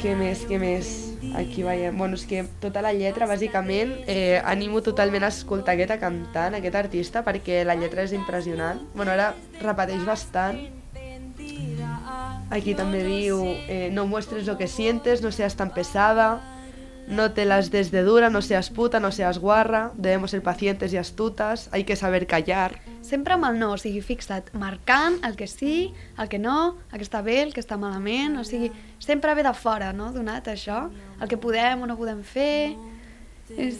Què 0.00 0.14
més, 0.18 0.42
què 0.46 0.58
més? 0.62 0.90
Aquí 1.38 1.64
veiem... 1.66 1.96
Bueno, 1.98 2.18
és 2.18 2.24
que 2.28 2.44
tota 2.62 2.82
la 2.84 2.92
lletra, 2.94 3.26
bàsicament, 3.30 3.92
eh, 4.06 4.38
animo 4.44 4.82
totalment 4.86 5.26
a 5.26 5.32
escoltar 5.34 5.74
aquesta 5.74 5.98
cantant, 6.02 6.56
aquest 6.58 6.78
artista, 6.78 7.24
perquè 7.26 7.62
la 7.66 7.76
lletra 7.78 8.06
és 8.06 8.14
impressionant. 8.16 8.82
Bueno, 8.94 9.14
ara 9.14 9.32
repeteix 9.62 10.06
bastant. 10.06 10.62
Aquí 12.50 12.76
també 12.78 13.02
diu, 13.02 13.40
eh, 13.66 13.90
no 13.92 14.06
muestres 14.06 14.46
lo 14.46 14.56
que 14.56 14.68
sientes, 14.68 15.22
no 15.22 15.32
seas 15.32 15.56
tan 15.56 15.72
pesada, 15.74 16.40
no 17.08 17.32
te 17.32 17.44
las 17.44 17.70
des 17.70 17.90
de 17.90 18.02
dura, 18.02 18.30
no 18.30 18.42
seas 18.42 18.70
puta, 18.70 19.00
no 19.00 19.10
seas 19.12 19.38
guarra, 19.38 19.92
debemos 19.96 20.30
ser 20.30 20.42
pacientes 20.42 20.92
y 20.92 20.96
astutas, 20.96 21.68
hay 21.72 21.84
que 21.84 21.96
saber 21.96 22.26
callar. 22.26 22.80
Sempre 23.02 23.34
amb 23.34 23.46
el 23.46 23.58
no, 23.58 23.72
o 23.74 23.78
sigui, 23.78 24.00
fixa't, 24.02 24.50
marcant 24.54 25.20
el 25.24 25.36
que 25.36 25.46
sí, 25.46 25.94
el 26.18 26.28
que 26.28 26.38
no, 26.38 26.76
el 26.92 26.98
que 26.98 27.06
està 27.06 27.22
bé, 27.22 27.42
el 27.42 27.54
que 27.54 27.62
està 27.62 27.78
malament, 27.78 28.38
o 28.38 28.44
sigui, 28.44 28.72
sempre 28.98 29.34
ve 29.34 29.46
de 29.46 29.54
fora, 29.54 29.92
no?, 29.92 30.12
donat 30.12 30.50
això, 30.50 30.88
el 31.20 31.30
que 31.30 31.38
podem 31.38 31.82
o 31.82 31.86
no 31.86 31.98
podem 31.98 32.22
fer, 32.26 32.74
És... 33.56 33.76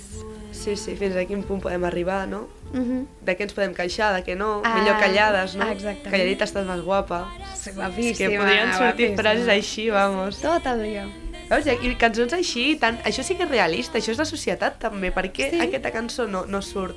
Sí, 0.56 0.76
sí, 0.76 0.94
fins 0.96 1.16
a 1.18 1.25
quin 1.28 1.42
punt 1.44 1.61
podem 1.61 1.85
arribar, 1.85 2.26
no? 2.28 2.46
Uh 2.73 2.78
-huh. 2.80 3.06
De 3.23 3.37
què 3.37 3.42
ens 3.42 3.52
podem 3.52 3.75
queixar, 3.75 4.14
de 4.14 4.23
què 4.25 4.37
no? 4.37 4.62
Ah, 4.64 4.78
Millor 4.78 4.99
callades, 4.99 5.54
no? 5.56 5.66
exactament. 5.70 6.11
Calladita 6.11 6.44
estàs 6.44 6.66
més 6.66 6.80
guapa. 6.85 7.28
Sí, 7.54 7.70
És 7.70 7.76
guapíssima. 7.76 8.30
que 8.30 8.38
podrien 8.38 8.73
sortir 8.73 9.08
guapíssima. 9.08 9.16
frases 9.23 9.49
així, 9.49 9.90
vamos. 9.90 10.40
Tot 10.40 10.66
el 10.66 10.82
dia. 10.82 11.08
Veus? 11.50 11.66
I 11.66 11.94
cançons 11.96 12.32
així, 12.32 12.76
tant... 12.76 12.99
això 13.04 13.23
sí 13.23 13.35
que 13.37 13.44
és 13.44 13.50
realista, 13.50 13.99
això 13.99 14.11
és 14.12 14.18
la 14.18 14.25
societat 14.25 14.78
també. 14.78 15.11
Per 15.12 15.32
què 15.32 15.50
Sí. 15.50 15.61
aquesta 15.61 15.90
cançó 15.92 16.26
no, 16.26 16.46
no 16.46 16.62
surt? 16.62 16.96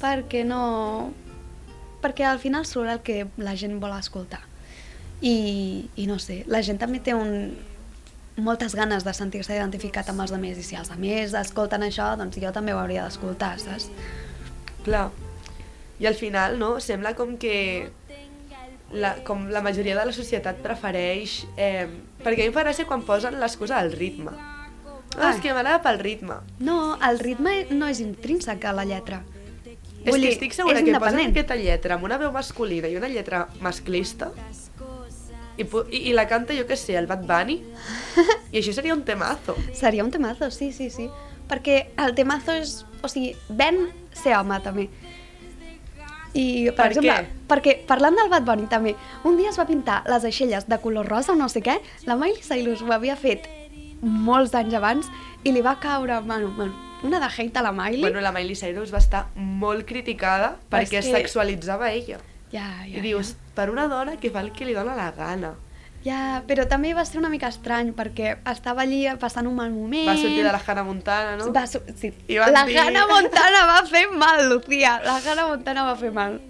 Perquè 0.00 0.44
no... 0.44 1.12
Perquè 2.02 2.24
al 2.24 2.38
final 2.38 2.66
surt 2.66 2.88
el 2.90 3.00
que 3.00 3.26
la 3.38 3.56
gent 3.56 3.80
vol 3.80 3.92
escoltar. 3.98 4.40
I, 5.20 5.88
i 5.96 6.06
no 6.06 6.18
sé, 6.18 6.44
la 6.46 6.60
gent 6.62 6.78
també 6.78 7.00
té 7.00 7.14
un, 7.14 7.56
moltes 8.36 8.74
ganes 8.76 9.04
de 9.04 9.12
sentir-se 9.16 9.54
identificat 9.56 10.10
amb 10.12 10.24
els 10.24 10.32
altres 10.34 10.58
i 10.60 10.64
si 10.64 10.76
els 10.76 10.90
altres 10.92 11.34
escolten 11.40 11.86
això, 11.86 12.12
doncs 12.20 12.36
jo 12.40 12.52
també 12.52 12.74
ho 12.74 12.80
hauria 12.80 13.06
d'escoltar, 13.06 13.56
saps? 13.62 13.88
Clar. 14.84 15.08
I 15.98 16.06
al 16.06 16.14
final, 16.14 16.58
no? 16.60 16.76
Sembla 16.80 17.14
com 17.16 17.36
que 17.40 17.88
la, 18.92 19.14
com 19.24 19.48
la 19.50 19.62
majoria 19.64 19.96
de 19.96 20.04
la 20.04 20.12
societat 20.12 20.60
prefereix... 20.64 21.46
Eh, 21.56 21.86
perquè 22.20 22.42
a 22.42 22.44
mi 22.44 22.50
em 22.50 22.54
fa 22.54 22.66
gràcia 22.66 22.86
quan 22.88 23.06
posen 23.06 23.40
l'excusa 23.40 23.80
del 23.80 23.96
ritme. 23.96 24.34
Ah, 25.16 25.30
és 25.30 25.40
que 25.40 25.54
m'agrada 25.56 25.80
pel 25.84 25.98
ritme. 26.02 26.42
No, 26.60 26.98
el 27.08 27.18
ritme 27.22 27.62
no 27.72 27.88
és 27.88 28.02
intrínsec 28.04 28.66
a 28.68 28.74
la 28.76 28.84
lletra. 28.84 29.22
és 29.64 30.12
Vull 30.12 30.20
que 30.20 30.26
dir, 30.26 30.34
estic 30.36 30.52
segura 30.54 30.82
és 30.82 30.84
que 30.84 31.00
posen 31.00 31.32
aquesta 31.32 31.56
lletra 31.56 31.96
amb 31.96 32.04
una 32.04 32.18
veu 32.20 32.30
masculina 32.34 32.90
i 32.92 32.98
una 33.00 33.08
lletra 33.08 33.46
masclista 33.64 34.28
i, 35.56 35.64
i, 35.64 36.02
i 36.10 36.14
la 36.16 36.26
canta, 36.28 36.54
jo 36.56 36.66
què 36.68 36.76
sé, 36.78 36.96
el 36.98 37.06
Bad 37.10 37.24
Bunny 37.28 37.60
i 38.52 38.60
això 38.60 38.74
seria 38.76 38.94
un 38.94 39.04
temazo. 39.04 39.56
Seria 39.74 40.04
un 40.04 40.10
temazo, 40.14 40.50
sí, 40.50 40.72
sí, 40.72 40.90
sí. 40.90 41.08
Perquè 41.48 41.86
el 42.02 42.14
temazo 42.18 42.56
és... 42.58 42.80
O 43.04 43.08
sigui, 43.12 43.34
ven 43.48 43.86
ser 44.16 44.34
home, 44.34 44.58
també. 44.64 44.88
I, 46.36 46.68
per, 46.68 46.74
Per 46.76 46.86
exemple, 46.90 47.12
què? 47.12 47.44
perquè 47.48 47.74
parlant 47.88 48.16
del 48.18 48.28
Bad 48.32 48.44
Bunny 48.48 48.66
també, 48.68 48.96
un 49.24 49.38
dia 49.38 49.52
es 49.52 49.58
va 49.60 49.64
pintar 49.68 50.02
les 50.10 50.26
aixelles 50.28 50.66
de 50.68 50.78
color 50.82 51.08
rosa 51.08 51.32
o 51.32 51.38
no 51.38 51.48
sé 51.48 51.62
què, 51.64 51.78
la 52.08 52.16
Miley 52.18 52.42
Cyrus 52.44 52.82
ho 52.84 52.92
havia 52.92 53.16
fet 53.16 53.46
molts 54.02 54.52
anys 54.58 54.76
abans 54.76 55.08
i 55.48 55.54
li 55.54 55.62
va 55.64 55.78
caure, 55.80 56.18
bueno, 56.26 56.50
bueno 56.58 56.74
una 57.06 57.20
de 57.20 57.26
hate 57.26 57.58
a 57.58 57.62
la 57.62 57.72
Miley. 57.72 58.00
Bueno, 58.00 58.20
la 58.20 58.32
Miley 58.32 58.56
Cyrus 58.56 58.92
va 58.92 58.98
estar 58.98 59.26
molt 59.36 59.86
criticada 59.88 60.56
perquè 60.70 61.00
és 61.00 61.06
que- 61.06 61.20
sexualitzava 61.20 61.92
ella. 61.92 62.18
Ja, 62.52 62.66
ja, 62.86 62.98
I 62.98 63.00
dius, 63.04 63.34
per 63.54 63.70
una 63.70 63.86
dona 63.88 64.16
que 64.16 64.30
fa 64.30 64.40
el 64.44 64.52
que 64.52 64.64
li 64.68 64.74
dona 64.76 64.94
la 64.96 65.10
gana. 65.12 65.54
Ja, 66.06 66.44
però 66.46 66.68
també 66.70 66.92
va 66.94 67.02
ser 67.04 67.18
una 67.18 67.28
mica 67.28 67.48
estrany 67.50 67.88
perquè 67.96 68.36
estava 68.52 68.82
allí 68.84 69.00
passant 69.18 69.48
un 69.48 69.56
mal 69.56 69.72
moment. 69.74 70.06
Va 70.06 70.14
sortir 70.14 70.44
de 70.44 70.52
la 70.54 70.60
Hannah 70.64 70.84
Montana, 70.86 71.36
no? 71.36 71.48
Va 71.52 71.66
su 71.66 71.80
sí. 71.98 72.12
I 72.28 72.36
la 72.38 72.62
dir- 72.64 72.78
Hannah 72.78 73.08
Montana 73.10 73.64
va 73.66 73.80
fer 73.88 74.04
mal, 74.12 74.48
Lucía. 74.48 75.00
La 75.04 75.16
Hannah 75.16 75.48
Montana 75.48 75.82
va 75.88 75.96
fer 75.96 76.12
mal. 76.12 76.40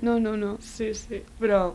No, 0.00 0.18
no, 0.18 0.36
no. 0.36 0.56
Sí, 0.64 0.94
sí. 0.94 1.20
Però 1.38 1.74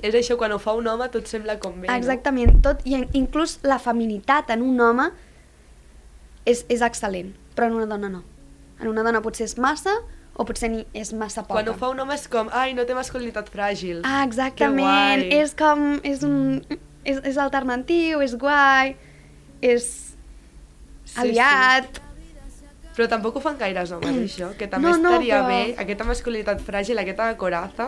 és 0.00 0.14
això, 0.14 0.38
quan 0.38 0.50
ho 0.52 0.58
fa 0.58 0.72
un 0.72 0.88
home 0.88 1.10
tot 1.12 1.28
sembla 1.28 1.58
com 1.60 1.76
bé, 1.82 1.88
Exactament, 1.94 2.62
tot, 2.64 2.80
i 2.88 2.96
inclús 3.12 3.58
la 3.62 3.78
feminitat 3.78 4.48
en 4.50 4.62
un 4.62 4.80
home 4.80 5.10
és, 6.46 6.64
és 6.72 6.80
excel·lent, 6.82 7.34
però 7.54 7.68
en 7.68 7.76
una 7.76 7.86
dona 7.86 8.08
no. 8.08 8.24
En 8.80 8.88
una 8.88 9.04
dona 9.06 9.20
potser 9.22 9.44
és 9.44 9.58
massa 9.62 9.92
o 10.34 10.44
potser 10.48 10.70
ni 10.72 10.84
és 10.96 11.12
massa 11.12 11.42
poca. 11.42 11.60
Quan 11.60 11.68
ho 11.68 11.74
fa 11.78 11.90
un 11.92 12.00
home 12.00 12.14
és 12.14 12.26
com, 12.28 12.48
ai, 12.52 12.72
no 12.74 12.84
té 12.88 12.94
masculinitat 12.96 13.50
fràgil. 13.52 14.00
Ah, 14.04 14.22
exactament, 14.24 15.26
és 15.32 15.52
com, 15.58 15.98
és 16.02 16.22
un, 16.24 16.62
és, 17.04 17.18
és 17.24 17.36
alternatiu, 17.36 18.22
és 18.24 18.36
guai, 18.40 18.96
és 19.60 19.90
Sí, 21.04 21.18
aliat, 21.20 21.98
Però 22.92 23.06
tampoc 23.08 23.36
ho 23.36 23.40
fan 23.40 23.56
gaires 23.56 23.88
homes, 23.92 24.16
això, 24.20 24.50
que 24.56 24.66
també 24.68 24.84
No, 24.90 24.96
no, 25.00 25.10
estaria 25.14 25.38
però- 25.40 25.48
bé, 25.48 25.74
aquesta 25.80 26.04
masculinitat 26.04 26.60
fràgil, 26.60 26.98
aquesta 27.00 27.30
coraza. 27.40 27.86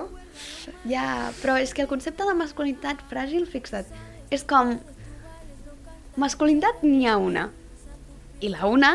Ja, 0.88 1.30
però 1.42 1.58
és 1.60 1.74
que 1.76 1.82
el 1.84 1.88
concepte 1.88 2.24
de 2.24 2.32
masculinitat 2.34 3.02
fràgil, 3.10 3.44
fixa't, 3.46 3.84
és 4.32 4.44
com... 4.48 4.78
Masculinitat 6.16 6.82
n'hi 6.86 7.04
ha 7.10 7.16
una. 7.20 7.50
I 8.40 8.48
la 8.52 8.66
una 8.70 8.94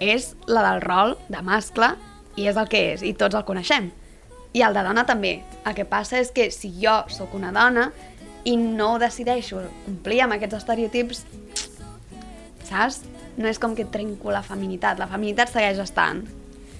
és 0.00 0.30
la 0.48 0.62
del 0.70 0.80
rol 0.84 1.16
de 1.28 1.42
mascle 1.42 1.90
i 2.36 2.46
és 2.50 2.56
el 2.56 2.68
que 2.70 2.80
és, 2.94 3.02
i 3.02 3.14
tots 3.14 3.34
el 3.34 3.44
coneixem. 3.48 3.90
I 4.52 4.62
el 4.66 4.74
de 4.74 4.82
dona 4.82 5.04
també. 5.06 5.40
El 5.66 5.74
que 5.76 5.84
passa 5.86 6.18
és 6.18 6.30
que 6.34 6.50
si 6.50 6.72
jo 6.82 6.96
sóc 7.12 7.34
una 7.38 7.52
dona 7.54 7.90
i 8.44 8.56
no 8.56 8.98
decideixo 8.98 9.60
complir 9.84 10.22
amb 10.24 10.34
aquests 10.36 10.58
estereotips, 10.62 11.24
saps? 12.66 13.02
No 13.36 13.48
és 13.48 13.60
com 13.62 13.74
que 13.78 13.86
trenco 13.88 14.32
la 14.34 14.42
feminitat, 14.44 14.98
la 15.00 15.08
feminitat 15.10 15.52
segueix 15.52 15.78
estant. 15.82 16.24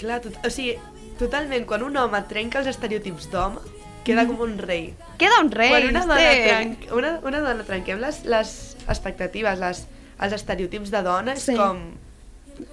Clar, 0.01 0.21
tot, 0.25 0.37
o 0.45 0.51
sigui, 0.53 0.75
totalment, 1.21 1.67
quan 1.69 1.85
un 1.87 1.97
home 2.01 2.21
trenca 2.29 2.61
els 2.61 2.71
estereotips 2.73 3.29
d'home, 3.33 3.63
queda 4.05 4.27
com 4.29 4.41
un 4.47 4.57
rei. 4.59 4.91
Queda 5.21 5.41
un 5.45 5.51
rei, 5.53 5.71
quan 5.73 5.89
una 5.93 6.05
dona, 6.09 6.21
sí. 6.21 6.45
trenc, 6.49 6.87
una, 6.97 7.15
una 7.29 7.43
dona 7.45 7.67
trenquem 7.69 8.01
les, 8.03 8.23
les 8.29 8.53
expectatives, 8.89 9.61
les, 9.61 9.83
els 10.21 10.37
estereotips 10.37 10.93
de 10.93 11.03
dona, 11.07 11.37
és 11.37 11.45
Sí. 11.49 11.57
com, 11.57 11.83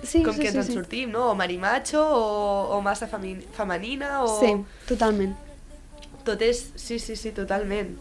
Sí, 0.03 0.24
com 0.24 0.34
sí, 0.34 0.41
que 0.41 0.51
sí, 0.51 0.58
ens 0.58 0.65
en 0.67 0.72
sí. 0.72 0.74
sortim, 0.74 1.12
no? 1.12 1.32
O 1.32 1.36
marimacho, 1.36 2.01
o, 2.01 2.77
o 2.77 2.82
massa 2.82 3.08
femenina, 3.08 4.24
o... 4.24 4.39
Sí, 4.39 4.53
totalment. 4.88 5.36
Tot 6.27 6.41
és... 6.41 6.72
Sí, 6.75 7.00
sí, 7.00 7.15
sí, 7.15 7.32
totalment. 7.32 7.96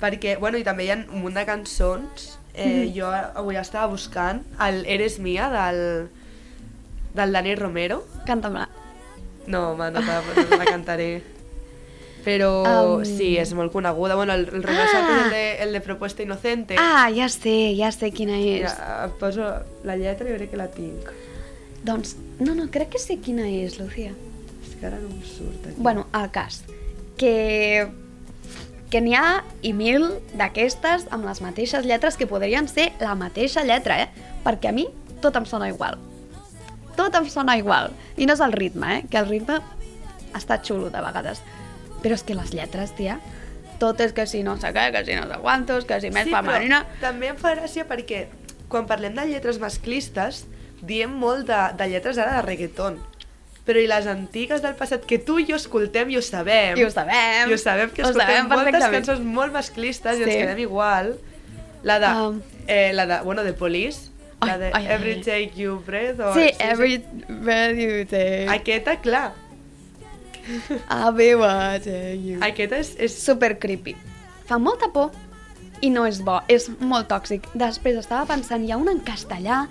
Perquè, 0.00 0.36
bueno, 0.40 0.58
i 0.58 0.64
també 0.66 0.86
hi 0.86 0.90
ha 0.94 0.96
un 1.04 1.20
munt 1.22 1.36
de 1.38 1.44
cançons. 1.48 2.38
Eh, 2.54 2.86
Mhm. 2.86 2.94
Jo 2.94 3.08
avui 3.10 3.56
estava 3.58 3.86
buscant 3.90 4.44
el 4.62 4.84
Eres 4.86 5.18
Mia 5.18 5.48
del, 5.50 6.08
del 7.14 7.32
Dani 7.32 7.54
Romero. 7.56 8.04
Canta-me-la. 8.26 8.68
No, 9.46 9.72
home, 9.72 9.90
no, 9.90 10.00
te, 10.00 10.40
no 10.40 10.48
te 10.48 10.56
la 10.56 10.64
cantaré. 10.64 11.22
Però 12.24 12.50
Um. 12.96 13.04
sí, 13.04 13.34
és 13.36 13.52
molt 13.54 13.72
coneguda. 13.72 14.14
Bueno, 14.16 14.32
el, 14.32 14.46
el 14.48 14.62
Romeo 14.62 14.80
Ah. 14.80 14.86
És 14.86 15.24
el 15.24 15.30
de, 15.30 15.42
el 15.64 15.72
de 15.72 15.80
Propuesta 15.80 16.22
Inocente. 16.22 16.76
Ah, 16.78 17.10
ja 17.14 17.28
sé, 17.28 17.74
ja 17.76 17.90
sé 17.92 18.10
quina 18.12 18.38
és. 18.40 18.70
Ja, 18.72 19.04
et 19.10 19.18
poso 19.20 19.44
la 19.84 19.96
lletra 20.00 20.28
i 20.28 20.32
veuré 20.32 20.48
que 20.48 20.56
la 20.56 20.68
tinc. 20.72 21.10
Doncs, 21.84 22.14
no, 22.40 22.54
no, 22.54 22.70
crec 22.72 22.94
que 22.94 22.98
sé 22.98 23.18
quina 23.20 23.44
és, 23.50 23.76
Lucía. 23.78 24.14
És 24.64 24.72
que 24.80 24.86
ara 24.88 24.96
no 25.02 25.10
em 25.12 25.20
surt 25.28 25.66
aquí. 25.68 25.76
Bueno, 25.76 26.06
el 26.14 26.30
cas, 26.32 26.62
que 27.20 27.90
que 28.94 29.00
n'hi 29.02 29.14
ha 29.18 29.42
i 29.66 29.72
mil 29.74 30.04
d'aquestes 30.38 31.08
amb 31.10 31.24
les 31.26 31.40
mateixes 31.42 31.82
lletres 31.84 32.14
que 32.16 32.28
podrien 32.30 32.68
ser 32.70 32.92
la 33.00 33.16
mateixa 33.18 33.64
lletra, 33.66 33.96
eh? 34.04 34.08
Perquè 34.44 34.68
a 34.70 34.72
mi 34.76 34.84
tot 35.20 35.34
em 35.36 35.44
sona 35.50 35.66
igual. 35.68 35.96
Tot 36.94 37.12
em 37.18 37.26
sona 37.28 37.56
igual. 37.58 37.90
I 38.16 38.24
no 38.28 38.36
és 38.36 38.40
el 38.44 38.52
ritme, 38.54 39.00
eh? 39.00 39.04
Que 39.10 39.18
el 39.18 39.26
ritme 39.26 39.56
està 40.38 40.60
xulo 40.62 40.90
de 40.94 41.02
vegades. 41.02 41.42
Però 42.04 42.14
és 42.18 42.22
que 42.22 42.36
les 42.36 42.52
lletres, 42.52 42.92
tia, 42.98 43.16
tot 43.80 43.98
és 44.04 44.12
que 44.14 44.26
si 44.28 44.42
no 44.44 44.58
sé 44.60 44.70
què, 44.76 44.90
que 44.92 45.02
si 45.08 45.16
no 45.16 45.24
sé 45.30 45.38
quantos, 45.40 45.86
que 45.88 45.96
si 46.04 46.10
més 46.14 46.28
sí, 46.28 46.34
femenina... 46.36 46.82
també 47.00 47.32
em 47.32 47.40
fa 47.40 47.54
gràcia 47.56 47.86
perquè 47.88 48.26
quan 48.68 48.84
parlem 48.86 49.16
de 49.16 49.24
lletres 49.30 49.58
masclistes 49.62 50.44
diem 50.84 51.10
molt 51.16 51.48
de, 51.48 51.58
de 51.80 51.88
lletres 51.88 52.20
ara 52.20 52.36
de 52.38 52.44
reggaeton. 52.46 53.00
Però 53.64 53.80
i 53.80 53.86
les 53.88 54.04
antigues 54.10 54.60
del 54.60 54.74
passat 54.76 55.06
que 55.08 55.16
tu 55.16 55.38
i 55.40 55.46
jo 55.48 55.56
escoltem 55.56 56.10
i 56.12 56.18
ho 56.18 56.22
sabem. 56.22 56.76
I 56.76 56.84
ho 56.84 56.90
sabem. 56.92 57.48
I 57.48 57.54
ho 57.54 57.58
sabem 57.60 57.88
que 57.96 58.02
Ho 58.04 58.10
escoltem 58.10 58.42
sabem 58.44 58.50
moltes 58.52 58.90
cançons 58.92 59.22
molt 59.24 59.54
masclistes 59.56 60.18
i 60.20 60.26
ens 60.26 60.32
Sí. 60.34 60.40
quedem 60.42 60.58
igual. 60.66 61.14
La 61.82 61.96
de, 61.98 62.10
Um. 62.12 62.42
eh, 62.66 62.92
la 62.92 63.06
de, 63.06 63.20
bueno, 63.24 63.42
de 63.44 63.54
Police, 63.54 64.10
la 64.44 64.58
de 64.58 64.70
ai, 64.74 64.86
Every 64.86 65.14
ai. 65.14 65.22
Take 65.22 65.52
You 65.56 65.82
Breath. 65.86 66.20
O, 66.20 66.34
Sí, 66.34 66.50
every 66.58 66.98
breath 67.28 67.76
you 67.80 68.04
take, 68.04 68.48
Aquesta, 68.52 69.00
clar, 69.00 69.32
I'll 70.90 71.12
be 71.14 71.34
watching 71.34 72.24
you. 72.26 72.38
aquesta 72.42 72.78
és, 72.78 72.94
és 72.98 73.12
super 73.24 73.58
creepy. 73.58 73.96
Fa 74.48 74.58
molta 74.58 74.90
por 74.92 75.10
i 75.80 75.90
no 75.90 76.06
és 76.06 76.20
bo, 76.24 76.38
és 76.48 76.68
molt 76.80 77.08
tòxic. 77.10 77.48
Després 77.54 77.96
estava 78.00 78.26
pensant, 78.26 78.64
hi 78.64 78.72
ha 78.72 78.76
una 78.80 78.92
en 78.92 79.00
castellà 79.04 79.66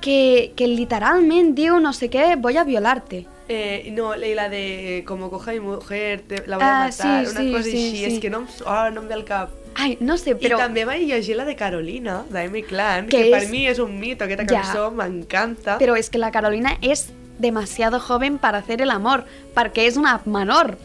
que, 0.00 0.52
que 0.56 0.66
literalment 0.68 1.54
diu 1.56 1.78
no 1.80 1.92
sé 1.92 2.08
què, 2.12 2.34
voy 2.40 2.56
a 2.56 2.64
violarte. 2.64 3.24
Eh, 3.48 3.88
no, 3.96 4.10
la 4.14 4.48
de 4.52 5.04
como 5.06 5.30
coja 5.30 5.52
mi 5.52 5.60
mujer, 5.60 6.20
te, 6.28 6.42
la 6.46 6.58
voy 6.58 6.66
a 6.66 6.82
Ah, 6.82 6.88
matar, 6.90 7.24
sí, 7.26 7.30
una 7.30 7.40
sí, 7.40 7.52
cosa 7.52 7.62
sí, 7.64 7.70
així, 7.70 7.96
sí. 7.96 8.04
és 8.04 8.18
que 8.20 8.28
no 8.30 8.42
oh, 8.66 8.90
no 8.92 9.00
em 9.02 9.08
ve 9.08 9.14
al 9.14 9.24
cap. 9.24 9.54
Ai, 9.78 9.96
no 10.00 10.16
sé, 10.18 10.34
Però... 10.36 10.58
I 10.58 10.60
també 10.60 10.84
vaig 10.84 11.04
llegir 11.06 11.36
la 11.38 11.44
de 11.46 11.54
Carolina, 11.56 12.24
d'Amy 12.34 12.64
Clan, 12.66 13.06
Que 13.08 13.22
que, 13.24 13.30
per 13.32 13.44
és- 13.44 13.50
mi 13.50 13.64
és 13.70 13.78
un 13.80 13.94
mito, 14.00 14.24
aquesta 14.26 14.44
Ja. 14.44 14.60
cançó 14.66 14.90
m'encanta. 14.90 15.78
Però 15.80 15.96
és 15.96 16.10
que 16.10 16.18
la 16.18 16.30
Carolina 16.34 16.76
és 16.82 17.06
demasiado 17.38 18.00
joven 18.00 18.38
para 18.38 18.58
hacer 18.58 18.82
el 18.82 18.90
amor, 18.90 19.24
perquè 19.54 19.86
és 19.86 19.96
una 19.96 20.20
menor. 20.24 20.76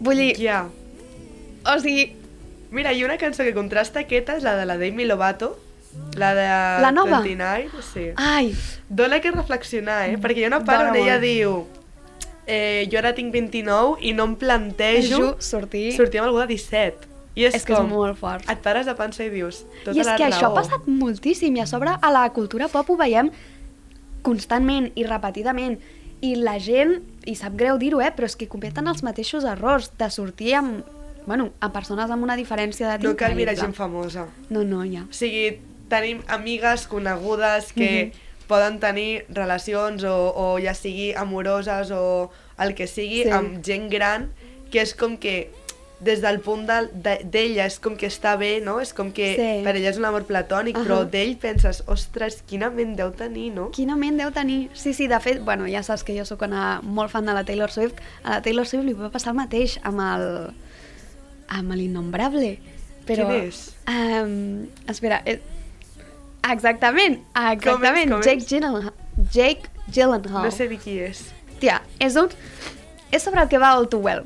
Vull 0.00 0.16
dir, 0.16 0.36
Ja. 0.38 0.66
o 1.66 1.78
sigui, 1.80 2.16
Mira, 2.70 2.92
hi 2.92 3.02
ha 3.02 3.04
una 3.06 3.18
cançó 3.18 3.42
que 3.42 3.52
contrasta 3.52 3.98
aquesta, 4.04 4.36
és 4.36 4.44
la 4.44 4.54
de 4.54 4.64
la 4.64 4.76
Demi 4.78 5.04
Lovato, 5.04 5.58
la 6.14 6.34
de 6.36 6.44
La 6.82 6.92
nova? 6.92 7.18
29, 7.20 7.68
sí. 7.82 8.04
ai, 8.14 8.54
Dóna 8.88 9.18
que 9.20 9.32
reflexionar, 9.32 10.08
eh? 10.08 10.18
Perquè 10.22 10.38
hi 10.38 10.44
ha 10.44 10.46
una 10.52 10.60
part 10.64 10.84
Dóna 10.86 10.90
on 10.92 10.96
ella 11.00 11.16
molt. 11.18 11.24
diu 11.24 11.66
eh, 12.46 12.86
jo 12.90 12.98
ara 12.98 13.12
tinc 13.16 13.32
29 13.34 13.98
i 14.06 14.12
no 14.14 14.24
em 14.30 14.36
plantejo 14.36 15.34
sortir... 15.42 15.92
sortir 15.96 16.20
amb 16.20 16.28
algú 16.28 16.38
de 16.44 16.46
17. 16.54 17.08
I 17.34 17.44
és, 17.46 17.54
És 17.58 17.64
que 17.64 17.72
és 17.74 17.78
com, 17.78 17.88
molt 17.90 18.16
fort. 18.18 18.46
et 18.50 18.58
pares 18.62 18.86
de 18.86 18.94
pensar 18.94 19.26
i 19.26 19.30
dius, 19.30 19.64
tota 19.84 19.96
I 19.96 20.00
és 20.02 20.06
que 20.16 20.24
això 20.30 20.46
raó. 20.46 20.52
ha 20.52 20.62
passat 20.62 20.86
moltíssim 20.86 21.56
i 21.56 21.60
a 21.62 21.66
sobre 21.66 21.90
a 22.00 22.10
la 22.14 22.24
cultura 22.30 22.68
pop 22.68 22.88
ho 22.90 22.96
veiem 22.96 23.30
constantment 24.22 24.90
i 24.94 25.04
repetidament 25.06 25.78
i 26.20 26.34
la 26.36 26.58
gent, 26.60 26.98
i 27.24 27.34
sap 27.38 27.54
greu 27.56 27.78
dir-ho, 27.80 28.00
eh, 28.04 28.10
però 28.12 28.28
és 28.28 28.36
que 28.36 28.48
cometen 28.48 28.88
els 28.90 29.02
mateixos 29.02 29.44
errors 29.48 29.90
de 29.98 30.10
sortir 30.12 30.54
amb, 30.58 30.82
bueno, 31.26 31.50
amb 31.60 31.72
persones 31.72 32.10
amb 32.12 32.22
una 32.26 32.36
diferència 32.36 32.90
de 32.98 33.06
No 33.06 33.14
cal 33.16 33.34
mirar 33.34 33.56
gent 33.56 33.72
famosa. 33.76 34.26
No, 34.50 34.64
no, 34.64 34.82
ja. 34.84 35.06
O 35.08 35.16
sigui, 35.16 35.60
tenim 35.88 36.20
amigues 36.28 36.86
conegudes 36.86 37.72
que 37.72 38.12
poden 38.50 38.80
tenir 38.82 39.24
relacions 39.30 40.04
o, 40.04 40.14
o 40.36 40.46
ja 40.60 40.74
sigui 40.74 41.12
amoroses 41.14 41.90
o 41.94 42.30
el 42.58 42.74
que 42.74 42.86
sigui 42.86 43.24
Sí. 43.24 43.30
amb 43.30 43.62
gent 43.64 43.88
gran 43.90 44.28
que 44.70 44.82
és 44.82 44.92
com 44.94 45.16
que 45.16 45.50
des 46.00 46.22
del 46.22 46.40
punt 46.40 46.66
de- 46.66 46.88
de- 46.94 47.20
d'ella 47.24 47.66
és 47.66 47.78
com 47.78 47.94
que 47.96 48.06
està 48.08 48.36
bé, 48.38 48.60
no? 48.64 48.80
És 48.80 48.94
com 48.94 49.10
que 49.12 49.34
Sí. 49.36 49.64
per 49.64 49.76
ella 49.76 49.90
és 49.90 49.98
un 49.98 50.04
amor 50.06 50.24
platònic, 50.24 50.76
Ahà. 50.76 50.84
però 50.84 51.04
d'ell 51.10 51.36
penses, 51.36 51.82
ostres, 51.86 52.42
quina 52.46 52.70
ment 52.70 52.96
deu 52.96 53.10
tenir, 53.12 53.52
no? 53.52 53.70
Quina 53.70 53.96
ment 53.96 54.16
deu 54.16 54.30
tenir? 54.32 54.70
Sí, 54.72 54.94
sí, 54.94 55.06
de 55.08 55.20
fet, 55.20 55.42
bueno, 55.44 55.66
ja 55.68 55.82
saps 55.82 56.02
que 56.04 56.16
jo 56.18 56.24
sóc 56.24 56.40
una 56.42 56.80
molt 56.82 57.10
fan 57.10 57.26
de 57.26 57.34
la 57.34 57.44
Taylor 57.44 57.70
Swift. 57.70 58.00
A 58.24 58.30
la 58.30 58.42
Taylor 58.42 58.66
Swift 58.66 58.84
li 58.84 58.94
va 58.94 59.10
passar 59.10 59.32
el 59.32 59.36
mateix 59.36 59.78
amb 59.82 60.00
el... 60.00 60.54
amb 61.48 61.72
l'Innombrable. 61.74 62.58
Però, 63.06 63.26
Quin 63.28 63.48
és? 63.48 63.74
Um, 63.88 64.66
espera, 64.88 65.20
eh, 65.26 65.40
exactament, 66.50 67.20
exactament, 67.34 68.10
com 68.10 68.20
és? 68.20 68.26
Jake 68.26 68.44
Gyllenhaal. 68.46 68.92
Jake 69.32 69.68
Gyllenhaal. 69.92 70.44
No 70.44 70.50
sé 70.50 70.68
ni 70.70 70.78
qui 70.78 70.98
és. 71.00 71.24
Tia, 71.60 71.82
és 71.98 72.16
un... 72.16 72.28
És 73.10 73.22
sobre 73.26 73.42
el 73.42 73.48
que 73.50 73.58
va 73.58 73.72
All 73.74 73.88
Too 73.90 73.98
Well. 74.00 74.24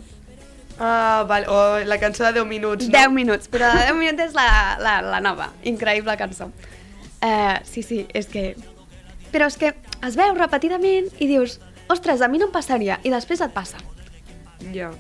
Ah, 0.79 1.25
vale. 1.29 1.47
O 1.49 1.85
la 1.85 1.99
cançó 1.99 2.25
de 2.25 2.33
10 2.33 2.47
minuts, 2.47 2.89
no? 2.89 2.93
10 2.93 3.11
minuts, 3.11 3.51
però 3.51 3.71
de 3.73 3.85
10 3.87 3.99
minuts 3.99 4.29
és 4.29 4.35
la, 4.35 4.49
la, 4.81 5.01
la 5.03 5.21
nova. 5.21 5.53
Increïble 5.63 6.17
cançó. 6.19 6.51
Uh, 7.25 7.61
sí, 7.65 7.83
sí, 7.83 8.05
és 8.13 8.27
que... 8.29 8.55
Però 9.35 9.47
és 9.51 9.57
que 9.59 9.73
es 10.07 10.19
veu 10.19 10.35
repetidament 10.37 11.09
i 11.19 11.27
dius 11.31 11.59
ostres, 11.91 12.23
a 12.23 12.29
mi 12.31 12.39
no 12.39 12.49
em 12.49 12.53
passaria, 12.55 12.99
i 13.03 13.11
després 13.13 13.43
et 13.45 13.55
passa. 13.55 13.81
Ja. 14.75 14.93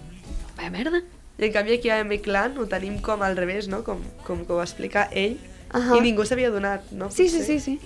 Vaya 0.56 0.70
merda. 0.74 1.02
I 1.38 1.48
en 1.48 1.52
canvi 1.54 1.78
aquí 1.78 1.90
a 1.90 1.98
M-Clan 2.04 2.58
ho 2.58 2.66
tenim 2.70 3.00
com 3.02 3.22
al 3.26 3.36
revés, 3.36 3.68
no? 3.68 3.82
Com, 3.86 4.02
com 4.26 4.44
que 4.46 4.54
ho 4.54 4.62
explica 4.62 5.08
ell. 5.10 5.38
Ahà. 5.74 5.98
I 5.98 6.04
ningú 6.04 6.26
s'havia 6.26 6.52
donat, 6.54 6.86
no? 6.94 7.10
Sí, 7.10 7.28
sí, 7.28 7.42
sí, 7.42 7.58
sí. 7.58 7.78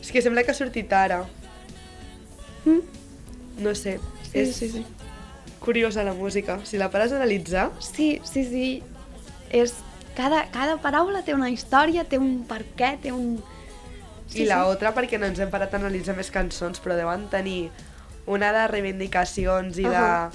És 0.00 0.12
que 0.12 0.20
sembla 0.24 0.44
que 0.44 0.52
ha 0.52 0.56
sortit 0.56 0.92
ara. 0.92 1.22
Mm? 2.66 2.80
No 3.64 3.74
sé. 3.76 3.98
Sí, 4.28 4.42
és 4.42 4.52
sí, 4.56 4.68
sí. 4.72 4.84
Curiosa 5.60 6.02
la 6.02 6.14
música. 6.14 6.58
Si 6.64 6.78
la 6.78 6.90
pares 6.90 7.12
a 7.12 7.16
analitzar... 7.16 7.70
Sí, 7.78 8.20
sí, 8.24 8.44
sí. 8.44 8.82
És... 9.50 9.74
Cada, 10.16 10.42
cada 10.50 10.76
paraula 10.82 11.22
té 11.22 11.32
una 11.32 11.48
història, 11.48 12.02
té 12.04 12.18
un 12.18 12.42
per 12.48 12.64
què, 12.76 12.96
té 13.00 13.12
un... 13.14 13.38
I 14.34 14.44
la 14.46 14.64
otra 14.68 14.92
perquè 14.94 15.18
no 15.18 15.28
ens 15.30 15.38
hem 15.42 15.50
parat 15.50 15.72
a 15.74 15.78
analitzar 15.80 16.16
més 16.18 16.28
cançons, 16.34 16.82
però 16.82 16.96
deuen 16.98 17.24
tenir 17.30 17.70
una 18.30 18.50
de 18.54 18.66
reivindicacions 18.72 19.78
i 19.78 19.86
de... 19.86 19.94
Ahà. 19.96 20.30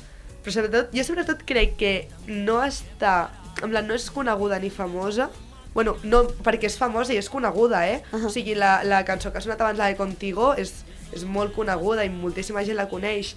Però 0.46 0.53
sobretot, 0.55 0.94
jo 0.96 1.05
sobretot 1.05 1.44
crec 1.48 1.75
que 1.79 1.94
no 2.32 2.62
està... 2.63 3.27
En 3.62 3.70
plan, 3.72 3.86
no 3.88 3.96
és 3.96 4.08
coneguda 4.12 4.60
ni 4.63 4.72
famosa, 4.74 5.29
Bueno, 5.75 5.98
no, 6.08 6.22
perquè 6.39 6.70
és 6.70 6.77
famosa 6.79 7.12
i 7.12 7.17
és 7.20 7.27
coneguda, 7.27 7.82
eh? 7.84 7.98
Ahà. 8.15 8.29
O 8.29 8.32
sigui, 8.32 8.53
la, 8.55 8.77
la 8.88 9.01
cançó 9.03 9.27
que 9.27 9.41
ha 9.41 9.44
sonat 9.44 9.60
abans, 9.60 9.75
la 9.75 9.89
de 9.91 9.98
Contigo, 10.00 10.53
és, 10.55 10.72
és 11.12 11.25
molt 11.27 11.51
coneguda 11.51 12.05
i 12.08 12.12
moltíssima 12.13 12.63
gent 12.63 12.79
la 12.79 12.88
coneix. 12.88 13.34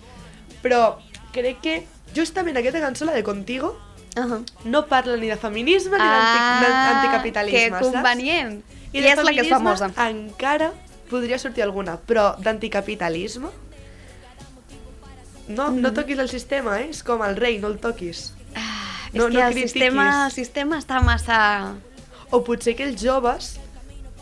Però 0.63 1.01
crec 1.33 1.61
que 1.61 1.87
justament 2.15 2.57
aquesta 2.57 2.81
cançó, 2.81 3.05
la 3.05 3.13
de 3.13 3.23
Contigo, 3.23 3.77
Uh 4.17 4.23
-huh. 4.25 4.45
no 4.65 4.87
parla 4.87 5.17
ni 5.17 5.29
de 5.29 5.37
feminisme 5.37 5.97
ni 5.97 6.03
d'anti- 6.05 6.93
d'anticapitalisme, 6.93 7.77
Ah, 7.77 7.79
que 7.79 7.85
convenient. 7.93 8.63
I, 8.93 9.01
de 9.01 9.09
és 9.11 9.17
la 9.23 9.31
que 9.33 9.41
és 9.43 9.49
famosa. 9.49 9.91
encara 10.09 10.73
podria 11.11 11.39
sortir 11.39 11.63
alguna, 11.63 11.99
però 12.07 12.37
d'anticapitalisme... 12.39 13.49
No, 15.49 15.71
no 15.71 15.93
toquis 15.95 16.19
el 16.19 16.29
sistema, 16.29 16.81
eh? 16.81 16.89
És 16.91 17.03
com 17.03 17.23
el 17.25 17.37
rei, 17.37 17.59
no 17.59 17.69
el 17.69 17.79
toquis. 17.79 18.35
Ah, 18.55 19.09
No- 19.15 19.27
és 19.29 19.31
que 19.31 19.39
no 19.39 19.47
el 19.47 19.53
critiquis. 19.55 19.73
sistema, 19.73 20.27
el 20.27 20.33
sistema 20.33 20.79
està 20.79 21.01
massa... 21.03 21.75
O 22.31 22.43
potser 22.45 22.77
que 22.77 22.85
els 22.85 23.01
joves 23.03 23.55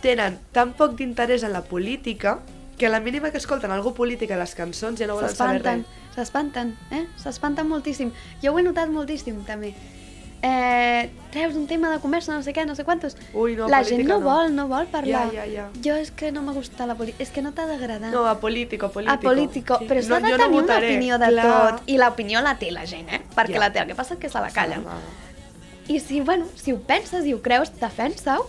tenen 0.01 0.39
tan 0.53 0.75
poc 0.75 0.95
d'interès 0.95 1.43
en 1.43 1.53
la 1.53 1.63
política 1.65 2.39
que 2.79 2.87
a 2.87 2.91
la 2.91 3.01
mínima 3.01 3.33
que 3.33 3.39
escolten 3.39 3.73
algú 3.73 3.95
política 3.95 4.35
a 4.35 4.39
les 4.39 4.55
cançons 4.55 5.00
ja 5.00 5.07
no 5.09 5.15
volen 5.15 5.35
saber 5.35 5.63
res. 5.63 5.85
S'espanten, 6.17 6.75
eh? 6.91 7.05
S'espanten 7.21 7.69
moltíssim. 7.69 8.11
Jo 8.43 8.52
ho 8.55 8.59
he 8.59 8.65
notat 8.67 8.89
moltíssim, 8.91 9.45
també. 9.47 9.75
Eh, 10.43 11.11
treus 11.33 11.55
un 11.57 11.67
tema 11.67 11.89
de 11.91 11.97
comerç, 11.99 12.29
no 12.29 12.43
sé 12.45 12.52
què, 12.55 12.67
no 12.69 12.75
sé 12.76 12.85
quantos. 12.85 13.17
Ui, 13.35 13.57
no, 13.57 13.67
la 13.73 13.81
gent 13.83 14.05
no, 14.07 14.19
no. 14.21 14.25
vol, 14.25 14.52
no 14.55 14.67
vol 14.69 14.87
parlar. 14.93 15.31
Ja, 15.33 15.45
ja, 15.45 15.47
ja. 15.50 15.65
Jo 15.83 15.97
és 15.97 16.11
que 16.13 16.31
no 16.31 16.43
me 16.43 16.52
gusta 16.52 16.87
la 16.87 16.95
política, 16.95 17.23
és 17.25 17.31
que 17.35 17.43
no 17.43 17.52
t'ha 17.57 17.65
d'agradar. 17.67 18.13
No, 18.13 18.26
a 18.26 18.39
político, 18.39 18.87
a 18.87 18.91
político. 18.93 19.15
a 19.17 19.21
político, 19.21 19.79
però 19.89 20.02
s'ha 20.02 20.21
de 20.21 20.31
jo 20.31 20.37
tenir 20.37 20.50
una 20.50 20.61
votaré, 20.61 20.91
opinió 20.93 21.19
de 21.19 21.31
clar. 21.33 21.47
tot. 21.76 21.89
I 21.91 21.97
l'opinió 21.99 22.43
la 22.45 22.55
té 22.61 22.71
la 22.71 22.85
gent, 22.87 23.09
eh? 23.09 23.23
Perquè 23.35 23.57
Ja. 23.57 23.61
la 23.65 23.73
té, 23.73 23.81
el 23.81 23.89
que 23.89 23.95
passa 23.97 24.15
és 24.15 24.21
que 24.21 24.29
se 24.29 24.39
la 24.41 24.50
calla. 24.50 24.79
I 25.89 25.99
si, 26.00 26.21
bueno, 26.21 26.47
si 26.55 26.73
ho 26.73 26.79
penses 26.79 27.25
i 27.26 27.33
ho 27.35 27.41
creus, 27.43 27.73
defensa-ho. 27.81 28.47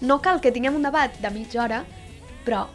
No 0.00 0.20
cal 0.20 0.40
que 0.40 0.52
tinguem 0.52 0.74
un 0.74 0.82
debat 0.82 1.14
de 1.20 1.30
mitja 1.30 1.62
hora, 1.62 1.84
però 2.44 2.66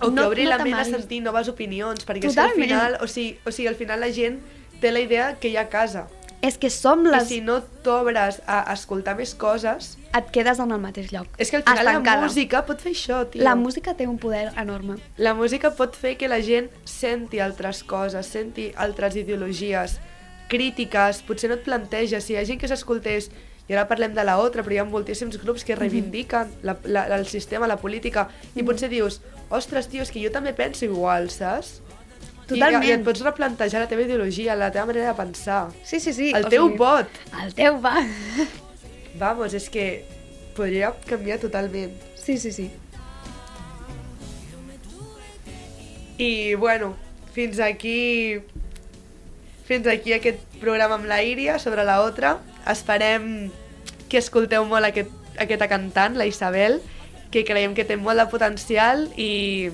O 0.00 0.08
que 0.08 0.14
no, 0.14 0.26
obri 0.28 0.44
no 0.44 0.50
la 0.50 0.58
ment 0.64 0.78
a 0.78 0.84
sentir 0.84 1.20
noves 1.22 1.48
opinions, 1.48 2.04
perquè 2.06 2.28
és 2.30 2.34
que 2.34 2.40
al 2.40 2.54
final, 2.54 2.98
o 3.02 3.08
sigui, 3.10 3.38
o 3.46 3.50
sigui, 3.50 3.68
al 3.68 3.74
final 3.76 4.00
la 4.00 4.12
gent 4.14 4.38
té 4.80 4.92
la 4.92 5.00
idea 5.00 5.34
que 5.40 5.48
hi 5.50 5.56
ha 5.56 5.68
casa. 5.68 6.06
És 6.40 6.54
que 6.56 6.68
som 6.70 7.02
Les... 7.02 7.24
I 7.24 7.26
si 7.26 7.40
no 7.42 7.56
t'obres 7.82 8.36
a 8.46 8.60
escoltar 8.72 9.16
més 9.18 9.32
coses, 9.34 9.96
Et 10.14 10.28
quedes 10.30 10.60
en 10.62 10.70
el 10.70 10.78
mateix 10.78 11.10
lloc. 11.10 11.26
és 11.36 11.50
que 11.50 11.56
al 11.58 11.64
final 11.64 11.82
Estancada. 11.82 12.20
la 12.20 12.26
música 12.28 12.60
pot 12.64 12.80
fer 12.80 12.92
això, 12.94 13.24
tio. 13.28 13.42
La 13.42 13.56
música 13.58 13.94
té 13.94 14.06
un 14.06 14.18
poder 14.22 14.52
enorme. 14.56 15.00
La 15.16 15.34
música 15.34 15.72
pot 15.74 15.96
fer 15.96 16.16
que 16.16 16.28
la 16.28 16.38
gent 16.40 16.70
senti 16.84 17.40
altres 17.40 17.82
coses, 17.82 18.24
senti 18.26 18.70
altres 18.76 19.16
ideologies, 19.16 19.98
crítiques, 20.48 21.22
potser 21.26 21.50
no 21.50 21.58
et 21.58 21.64
planteges, 21.66 22.24
si 22.24 22.34
hi 22.34 22.38
ha 22.40 22.44
gent 22.46 22.60
que 22.60 22.68
s'escoltés, 22.70 23.30
i 23.68 23.74
ara 23.74 23.84
parlem 23.90 24.14
de 24.16 24.24
la 24.24 24.38
otra, 24.40 24.62
però 24.64 24.74
hi 24.74 24.78
ha 24.78 24.86
moltíssims 24.88 25.36
grups 25.42 25.64
que 25.66 25.76
reivindiquen 25.76 26.48
la, 26.62 26.78
la, 26.84 27.04
el 27.18 27.26
sistema, 27.26 27.66
la 27.68 27.76
política, 27.76 28.28
i 28.56 28.62
potser 28.64 28.88
dius, 28.88 29.20
ostres, 29.50 29.88
tio, 29.88 30.02
és 30.04 30.10
que 30.12 30.22
jo 30.22 30.32
també 30.34 30.54
penso 30.56 30.84
igual, 30.86 31.30
saps? 31.32 31.78
I, 32.48 32.54
Totalment. 32.54 32.84
I 32.86 32.92
et 32.94 33.02
pots 33.04 33.20
replantejar 33.24 33.82
la 33.82 33.88
teva 33.90 34.06
ideologia, 34.06 34.56
la 34.56 34.70
teva 34.72 34.86
manera 34.88 35.10
de 35.10 35.16
pensar. 35.18 35.68
Sí, 35.84 36.00
sí, 36.00 36.14
sí. 36.16 36.30
El 36.32 36.48
o 36.48 36.52
teu 36.52 36.68
sigui, 36.70 36.78
vot. 36.80 37.18
El 37.42 37.52
teu 37.56 37.76
va. 37.84 37.94
Vamos, 39.20 39.52
és 39.58 39.68
que 39.72 39.88
podria 40.56 40.94
canviar 41.08 41.38
totalment. 41.42 41.92
Sí, 42.16 42.38
sí, 42.40 42.52
sí. 42.52 42.70
I, 46.18 46.54
bueno, 46.54 46.94
fins 47.34 47.60
aquí... 47.60 48.40
Fins 49.68 49.86
aquí 49.86 50.14
aquest 50.16 50.40
programa 50.62 50.96
amb 50.96 51.04
la 51.04 51.20
Íria 51.22 51.58
sobre 51.60 51.84
la 51.84 52.00
otra. 52.00 52.38
Esperem 52.72 53.50
que 54.08 54.16
escolteu 54.16 54.64
molt 54.64 54.88
aquest, 54.88 55.12
aquesta 55.36 55.68
cantant, 55.68 56.16
la 56.16 56.24
Isabel, 56.24 56.80
que 57.30 57.44
creiem 57.44 57.74
que 57.76 57.84
té 57.84 57.96
molt 57.96 58.18
de 58.18 58.26
potencial 58.30 59.08
i, 59.16 59.70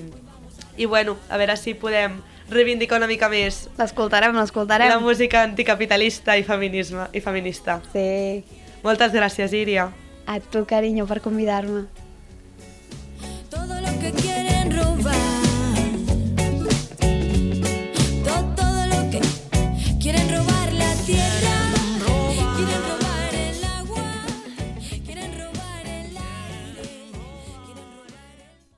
i 0.77 0.85
bueno, 0.85 1.17
a 1.29 1.37
veure 1.37 1.55
si 1.57 1.73
podem 1.73 2.19
reivindicar 2.49 2.99
una 2.99 3.07
mica 3.09 3.29
més 3.31 3.65
L'escoltarem, 3.79 4.35
l'escoltarem. 4.37 4.89
la 4.91 4.99
música 4.99 5.41
anticapitalista 5.43 6.35
i, 6.37 6.43
feminisme, 6.43 7.07
i 7.13 7.21
feminista. 7.21 7.79
Sí. 7.93 8.43
Moltes 8.83 9.11
gràcies, 9.15 9.53
Íria. 9.53 9.89
A 10.27 10.39
tu, 10.39 10.65
carinyo, 10.65 11.07
per 11.09 11.21
convidar-me. 11.21 11.85